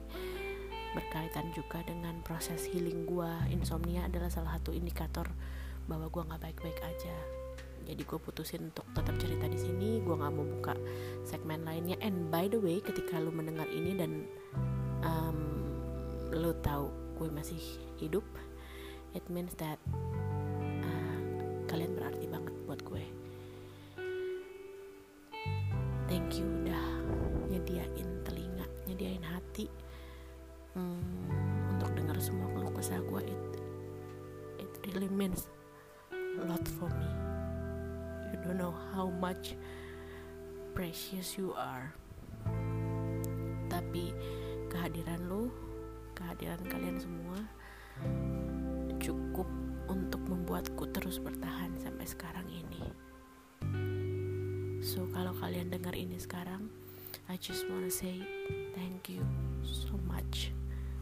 berkaitan 0.95 1.51
juga 1.53 1.83
dengan 1.85 2.17
proses 2.23 2.65
healing 2.71 3.05
gue 3.05 3.31
insomnia 3.51 4.07
adalah 4.07 4.31
salah 4.31 4.55
satu 4.57 4.71
indikator 4.73 5.27
bahwa 5.85 6.07
gue 6.07 6.23
nggak 6.23 6.41
baik-baik 6.41 6.79
aja 6.81 7.36
jadi 7.87 8.03
gue 8.03 8.19
putusin 8.19 8.67
untuk 8.67 8.83
tetap 8.91 9.15
cerita 9.15 9.47
di 9.47 9.55
sini. 9.55 10.03
Gue 10.03 10.19
nggak 10.19 10.33
mau 10.35 10.43
buka 10.43 10.75
segmen 11.23 11.63
lainnya. 11.63 11.95
And 12.03 12.27
by 12.27 12.51
the 12.51 12.59
way 12.59 12.83
ketika 12.83 13.15
lu 13.23 13.31
mendengar 13.31 13.71
ini 13.71 13.95
dan 13.95 14.27
um, 15.07 15.39
lu 16.35 16.51
tahu 16.59 16.91
gue 17.17 17.31
masih 17.31 17.57
hidup 17.97 18.27
it 19.15 19.23
means 19.31 19.55
that 19.57 19.79
uh, 20.83 21.19
kalian 21.71 21.95
berarti 21.95 22.27
banget 22.27 22.53
buat 22.67 22.83
gue. 22.83 23.03
Thank 26.07 26.39
you 26.39 26.47
udah 26.67 26.87
nyediain 27.51 28.07
telinga 28.23 28.67
nyediain 28.87 29.23
hati 29.23 29.67
hmm, 30.75 31.75
untuk 31.75 31.91
dengar 31.95 32.15
semua 32.19 32.47
keluh 32.55 32.71
kesah 32.71 32.99
gue 33.03 33.21
it 33.27 33.43
it 34.59 34.71
really 34.87 35.11
means 35.11 35.51
a 36.11 36.43
lot 36.47 36.63
for 36.79 36.87
me 36.91 37.26
don't 38.47 38.55
know 38.55 38.71
how 38.95 39.11
much 39.19 39.59
precious 40.71 41.35
you 41.35 41.51
are 41.51 41.91
tapi 43.67 44.15
kehadiran 44.71 45.19
lo 45.27 45.51
kehadiran 46.15 46.63
kalian 46.71 46.95
semua 46.95 47.37
cukup 49.03 49.47
untuk 49.91 50.23
membuatku 50.23 50.87
terus 50.95 51.19
bertahan 51.19 51.75
sampai 51.75 52.07
sekarang 52.07 52.47
ini 52.47 52.87
So 54.87 55.03
kalau 55.11 55.35
kalian 55.35 55.67
dengar 55.67 55.91
ini 55.99 56.15
sekarang, 56.15 56.71
I 57.27 57.35
just 57.35 57.67
wanna 57.67 57.91
say 57.91 58.23
thank 58.71 59.11
you 59.11 59.19
so 59.67 59.99
much. 60.07 60.55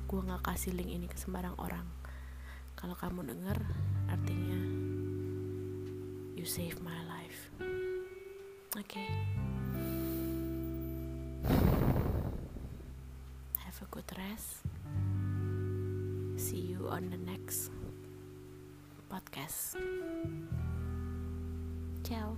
Gue 0.09 0.25
gak 0.25 0.41
kasih 0.41 0.73
link 0.73 0.89
ini 0.89 1.05
ke 1.05 1.13
sembarang 1.13 1.53
orang. 1.61 1.85
Kalau 2.73 2.97
kamu 2.97 3.29
dengar, 3.29 3.61
artinya 4.09 4.57
you 6.33 6.49
save 6.49 6.81
my 6.81 6.97
life. 7.05 7.14
Okay. 8.77 9.07
Have 13.63 13.81
a 13.81 13.85
good 13.89 14.03
rest. 14.17 14.63
See 16.35 16.57
you 16.57 16.87
on 16.89 17.09
the 17.09 17.17
next 17.17 17.71
podcast. 19.09 19.77
Ciao. 22.03 22.35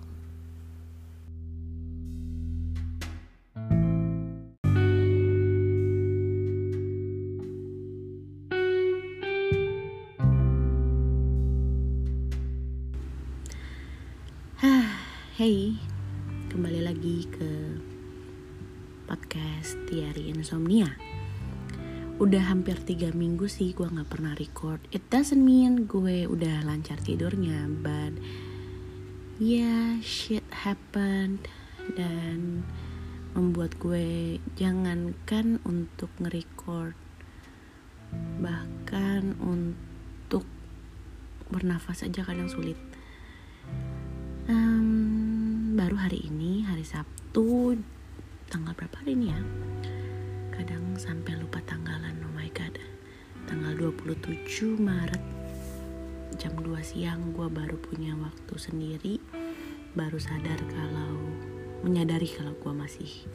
Hey, 15.37 15.77
lagi 17.07 17.39
ke 17.39 17.53
podcast 19.07 19.79
Tiari 19.87 20.27
Insomnia. 20.27 20.91
Udah 22.19 22.51
hampir 22.51 22.75
tiga 22.83 23.15
minggu 23.15 23.47
sih 23.47 23.71
gue 23.71 23.87
gak 23.87 24.11
pernah 24.11 24.35
record. 24.35 24.83
It 24.91 25.07
doesn't 25.07 25.39
mean 25.39 25.87
gue 25.87 26.27
udah 26.27 26.67
lancar 26.67 26.99
tidurnya, 26.99 27.71
but 27.79 28.11
yeah, 29.39 30.03
shit 30.03 30.43
happened 30.67 31.47
dan 31.95 32.67
membuat 33.31 33.79
gue 33.79 34.43
jangankan 34.59 35.63
untuk 35.63 36.11
nge-record 36.19 36.99
bahkan 38.43 39.31
untuk 39.39 40.43
bernafas 41.47 42.03
aja 42.03 42.27
kadang 42.27 42.51
sulit. 42.51 42.75
Baru 45.77 45.93
hari 45.93 46.25
ini 46.25 46.65
hari 46.65 46.81
Sabtu 46.81 47.77
tanggal 48.49 48.73
berapa 48.73 48.97
hari 48.97 49.13
ini 49.13 49.29
ya? 49.29 49.37
Kadang 50.49 50.97
sampai 50.97 51.37
lupa 51.37 51.61
tanggalan 51.69 52.17
oh 52.25 52.33
my 52.33 52.49
god. 52.49 52.73
Tanggal 53.45 53.93
27 53.93 54.73
Maret 54.73 55.21
jam 56.41 56.57
2 56.57 56.73
siang 56.81 57.29
gue 57.29 57.45
baru 57.45 57.77
punya 57.77 58.17
waktu 58.17 58.57
sendiri 58.57 59.21
baru 59.93 60.17
sadar 60.17 60.57
kalau 60.65 61.13
menyadari 61.85 62.25
kalau 62.25 62.57
gue 62.57 62.73
masih 62.73 63.29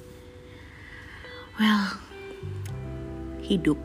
well 1.63 1.95
hidup. 3.39 3.79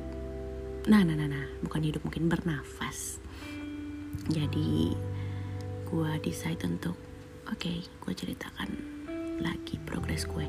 Nah 0.90 1.06
nah 1.06 1.14
nah 1.14 1.30
nah 1.30 1.46
bukan 1.62 1.86
hidup 1.86 2.02
mungkin 2.02 2.26
bernafas. 2.26 3.22
Jadi 4.34 4.98
gue 5.86 6.12
decide 6.26 6.66
untuk 6.66 7.07
oke 7.48 7.60
okay, 7.60 7.78
gue 7.84 8.14
ceritakan 8.14 8.70
lagi 9.42 9.78
progres 9.86 10.26
gue. 10.26 10.46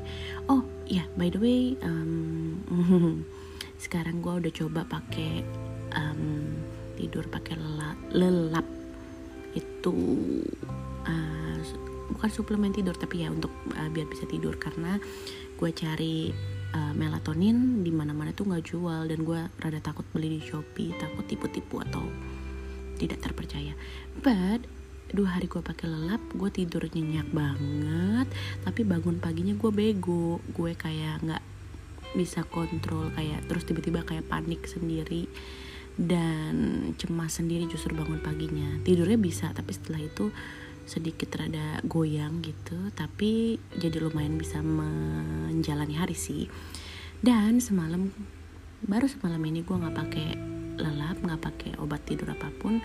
Oh 0.49 0.65
ya 0.89 1.01
yeah, 1.03 1.07
by 1.13 1.29
the 1.29 1.39
way 1.39 1.77
um, 1.85 2.59
sekarang 3.83 4.19
gue 4.19 4.33
udah 4.45 4.53
coba 4.53 4.81
pakai 4.85 5.45
um, 5.95 6.51
tidur 6.99 7.23
pakai 7.31 7.55
lelap, 8.11 8.67
itu 9.55 9.95
uh, 11.07 11.57
bukan 12.11 12.29
suplemen 12.29 12.75
tidur 12.75 12.97
tapi 12.97 13.23
ya 13.23 13.31
untuk 13.31 13.53
uh, 13.77 13.89
biar 13.89 14.09
bisa 14.11 14.27
tidur. 14.27 14.59
Karena 14.59 14.99
gue 15.55 15.69
cari 15.71 16.33
uh, 16.75 16.93
melatonin 16.93 17.85
di 17.85 17.91
mana 17.93 18.11
mana 18.11 18.35
tuh 18.35 18.51
nggak 18.51 18.65
jual. 18.67 19.07
Dan 19.07 19.23
gue 19.23 19.39
rada 19.63 19.79
takut 19.79 20.03
beli 20.11 20.37
di 20.37 20.41
shopee 20.43 20.91
takut 20.99 21.23
tipu-tipu 21.23 21.79
atau 21.79 22.03
tidak 22.99 23.23
terpercaya. 23.23 23.71
But 24.19 24.78
dua 25.13 25.37
hari 25.37 25.49
gue 25.49 25.61
pakai 25.61 25.89
lelap 25.89 26.21
gue 26.33 26.49
tidur 26.53 26.85
nyenyak 26.89 27.29
banget. 27.33 28.27
Tapi 28.65 28.81
bangun 28.85 29.17
paginya 29.17 29.53
gue 29.57 29.71
bego. 29.73 30.41
Gue 30.53 30.73
kayak 30.77 31.25
nggak 31.25 31.43
bisa 32.17 32.41
kontrol 32.47 33.13
kayak 33.13 33.45
terus 33.45 33.65
tiba-tiba 33.65 34.05
kayak 34.05 34.27
panik 34.29 34.65
sendiri. 34.65 35.29
Dan 35.99 36.55
cemas 36.95 37.41
sendiri 37.41 37.67
justru 37.67 37.91
bangun 37.97 38.23
paginya. 38.23 38.79
Tidurnya 38.85 39.19
bisa 39.19 39.51
tapi 39.51 39.75
setelah 39.75 39.99
itu 39.99 40.31
sedikit 40.89 41.29
rada 41.37 41.81
goyang 41.85 42.41
gitu. 42.41 42.89
Tapi 42.95 43.61
jadi 43.77 43.97
lumayan 44.01 44.39
bisa 44.39 44.63
menjalani 44.63 45.95
hari 45.97 46.15
sih. 46.15 46.49
Dan 47.19 47.59
semalam 47.59 48.09
baru 48.79 49.11
semalam 49.11 49.43
ini 49.43 49.67
gue 49.67 49.75
nggak 49.75 49.97
pakai 49.97 50.27
lelap 50.79 51.19
nggak 51.19 51.41
pakai 51.43 51.71
obat 51.83 51.99
tidur 52.07 52.31
apa 52.31 52.47
pun 52.55 52.79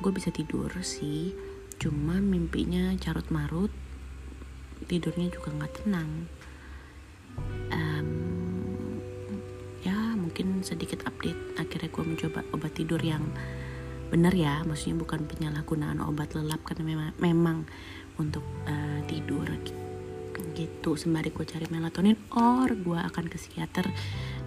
gue 0.00 0.12
bisa 0.12 0.28
tidur 0.32 0.68
sih. 0.84 1.32
Cuma 1.76 2.20
mimpinya 2.20 2.96
carut 2.96 3.28
marut 3.28 3.72
tidurnya 4.84 5.32
juga 5.32 5.50
nggak 5.56 5.72
tenang. 5.82 6.10
Um, 7.72 8.10
ya 9.80 10.14
mungkin 10.14 10.60
sedikit 10.60 11.04
update. 11.08 11.56
Akhirnya 11.56 11.88
gue 11.88 12.04
mencoba 12.04 12.40
obat 12.52 12.72
tidur 12.76 13.00
yang 13.00 13.24
benar 14.12 14.36
ya. 14.36 14.62
Maksudnya 14.68 15.00
bukan 15.00 15.24
penyalahgunaan 15.24 16.04
obat 16.04 16.36
lelap 16.36 16.60
karena 16.64 16.84
memang 16.84 17.12
memang 17.16 17.58
untuk 18.20 18.44
uh, 18.68 19.00
tidur. 19.08 19.48
Gitu 20.56 20.96
sembari 20.96 21.32
gue 21.32 21.44
cari 21.44 21.64
melatonin 21.68 22.16
or 22.32 22.68
gue 22.72 22.96
akan 22.96 23.24
ke 23.28 23.36
psikiater 23.36 23.88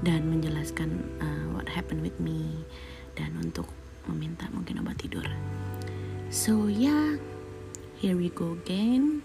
dan 0.05 0.25
menjelaskan 0.29 0.89
uh, 1.21 1.45
what 1.57 1.69
happened 1.69 2.01
with 2.05 2.17
me. 2.21 2.65
Dan 3.17 3.35
untuk 3.41 3.78
meminta 4.09 4.49
mungkin 4.49 4.81
obat 4.81 4.97
tidur. 4.97 5.25
So 6.33 6.65
yeah 6.65 7.21
here 8.01 8.17
we 8.17 8.33
go 8.33 8.57
again. 8.65 9.21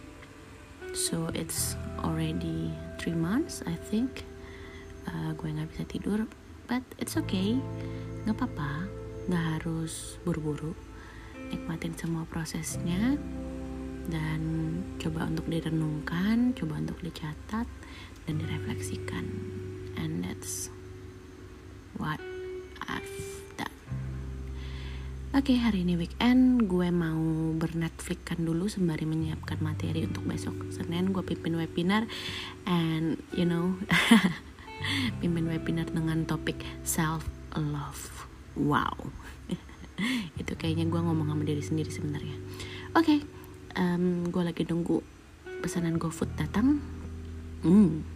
So 0.94 1.30
it's 1.34 1.74
already 2.02 2.70
three 3.00 3.16
months 3.16 3.64
I 3.64 3.74
think. 3.90 4.28
Uh, 5.04 5.36
gue 5.36 5.48
nggak 5.52 5.68
bisa 5.72 5.84
tidur 5.88 6.28
but 6.68 6.84
it's 7.00 7.16
okay. 7.16 7.56
Nggak 8.24 8.36
apa-apa. 8.40 8.88
Nggak 9.28 9.44
harus 9.60 10.20
buru-buru. 10.24 10.76
Nikmatin 11.52 11.94
semua 11.96 12.24
prosesnya. 12.28 13.16
Dan 14.04 14.40
coba 15.00 15.24
untuk 15.24 15.48
direnungkan, 15.48 16.52
coba 16.52 16.76
untuk 16.76 17.00
dicatat 17.00 17.68
dan 18.28 18.34
direfleksikan. 18.36 19.24
And 19.96 20.20
that's 20.24 20.68
what 21.96 22.20
I've. 22.84 23.33
Oke, 25.34 25.50
okay, 25.50 25.58
hari 25.58 25.82
ini 25.82 25.98
weekend 25.98 26.70
gue 26.70 26.94
mau 26.94 27.18
bernetflixkan 27.58 28.46
dulu 28.46 28.70
sembari 28.70 29.02
menyiapkan 29.02 29.58
materi 29.58 30.06
untuk 30.06 30.22
besok 30.30 30.54
Senin 30.70 31.10
gue 31.10 31.26
pimpin 31.26 31.58
webinar 31.58 32.06
and 32.70 33.18
you 33.34 33.42
know 33.42 33.74
pimpin 35.18 35.50
webinar 35.50 35.90
dengan 35.90 36.22
topik 36.22 36.62
self 36.86 37.26
love. 37.58 38.30
Wow. 38.54 39.10
Itu 40.40 40.54
kayaknya 40.54 40.86
gue 40.86 41.00
ngomong 41.02 41.26
sama 41.26 41.42
diri 41.42 41.66
sendiri 41.66 41.90
sebenarnya. 41.90 42.38
Oke. 42.94 43.02
Okay 43.02 43.20
um, 43.78 44.26
gue 44.30 44.42
lagi 44.42 44.62
nunggu 44.66 45.02
pesanan 45.60 45.98
GoFood 45.98 46.30
datang 46.38 46.78
hmm 47.66 48.06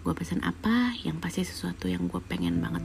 gue 0.00 0.14
pesan 0.16 0.40
apa 0.40 0.96
yang 1.04 1.20
pasti 1.20 1.44
sesuatu 1.44 1.84
yang 1.84 2.08
gue 2.08 2.20
pengen 2.24 2.64
banget 2.64 2.80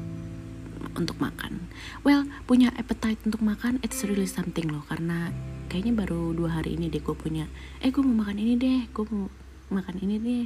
untuk 0.95 1.19
makan. 1.19 1.67
Well 2.01 2.25
punya 2.47 2.71
appetite 2.75 3.21
untuk 3.27 3.43
makan 3.43 3.83
it's 3.83 4.01
really 4.07 4.27
something 4.27 4.71
loh 4.71 4.83
karena 4.87 5.31
kayaknya 5.67 5.93
baru 5.93 6.31
dua 6.31 6.61
hari 6.61 6.79
ini 6.79 6.87
deh 6.87 7.03
gue 7.03 7.15
punya. 7.15 7.45
Eh 7.83 7.91
gue 7.91 8.01
mau 8.01 8.25
makan 8.25 8.37
ini 8.39 8.53
deh 8.55 8.81
gue 8.89 9.05
mau 9.11 9.27
makan 9.69 9.95
ini 10.01 10.15
deh. 10.17 10.45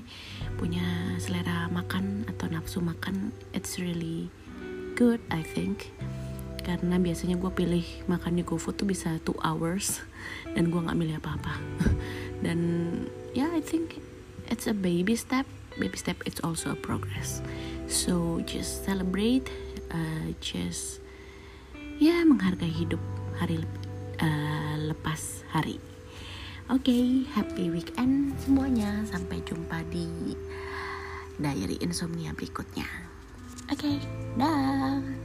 Punya 0.57 1.15
selera 1.21 1.69
makan 1.69 2.27
atau 2.27 2.49
nafsu 2.49 2.81
makan 2.81 3.31
it's 3.53 3.77
really 3.77 4.27
good 4.97 5.21
I 5.31 5.45
think. 5.45 5.93
Karena 6.59 7.01
biasanya 7.01 7.39
gue 7.39 7.49
pilih 7.49 7.85
makan 8.05 8.37
di 8.37 8.43
GoFood 8.45 8.77
tuh 8.77 8.85
bisa 8.85 9.17
two 9.25 9.37
hours 9.41 10.03
dan 10.53 10.69
gue 10.69 10.79
nggak 10.79 10.97
milih 10.97 11.17
apa-apa. 11.17 11.57
Dan 12.45 12.59
ya 13.33 13.47
yeah, 13.47 13.49
I 13.57 13.61
think 13.63 13.97
it's 14.51 14.67
a 14.69 14.75
baby 14.75 15.15
step. 15.15 15.47
Baby 15.79 15.95
step 15.95 16.19
it's 16.27 16.43
also 16.43 16.75
a 16.75 16.77
progress. 16.77 17.39
So 17.89 18.43
just 18.45 18.85
celebrate 18.85 19.47
uh, 19.93 20.27
just 20.39 21.03
ya 21.99 22.23
menghargai 22.23 22.71
hidup 22.71 23.01
hari 23.37 23.59
uh, 24.23 24.75
lepas 24.89 25.43
hari. 25.51 25.77
Oke 26.69 26.93
okay, 26.93 27.05
happy 27.33 27.73
weekend 27.73 28.37
semuanya. 28.45 29.01
Sampai 29.09 29.41
jumpa 29.41 29.81
di 29.89 30.37
diary 31.41 31.81
insomnia 31.81 32.31
berikutnya. 32.31 32.85
Oke 33.69 33.85
okay, 33.85 33.97
dah 34.37 35.18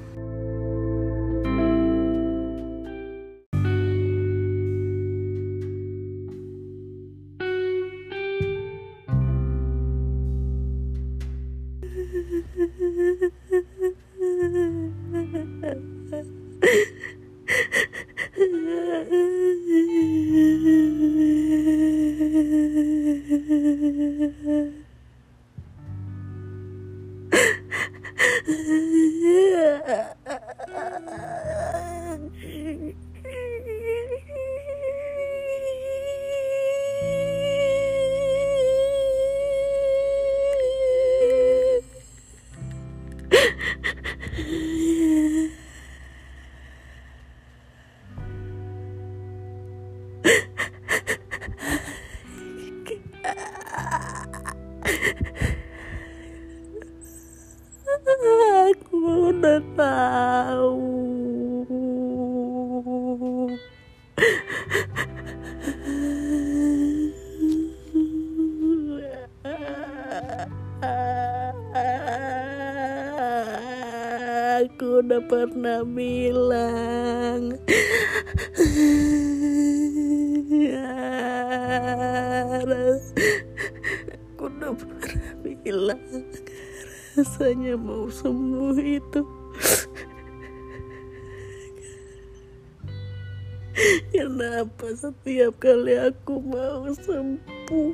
kenapa 94.15 94.87
setiap 94.95 95.59
kali 95.59 95.99
aku 95.99 96.39
mau 96.43 96.89
sembuh 96.95 97.93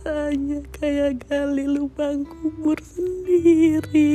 rasanya 0.00 0.64
kayak 0.72 1.28
gali 1.28 1.68
lubang 1.68 2.24
kubur 2.24 2.80
sendiri. 2.80 4.08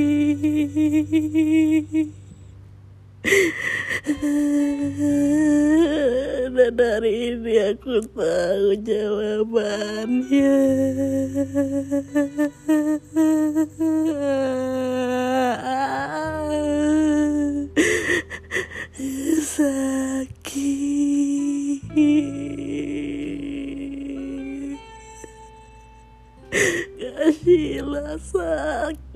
Dan 6.56 6.74
dari 6.74 7.38
ini 7.38 7.54
aku 7.70 8.02
tahu 8.18 8.74
jawabannya 8.82 10.58
Kasihlah 27.16 28.20
sakit 28.20 29.16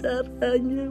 caranya 0.00 0.84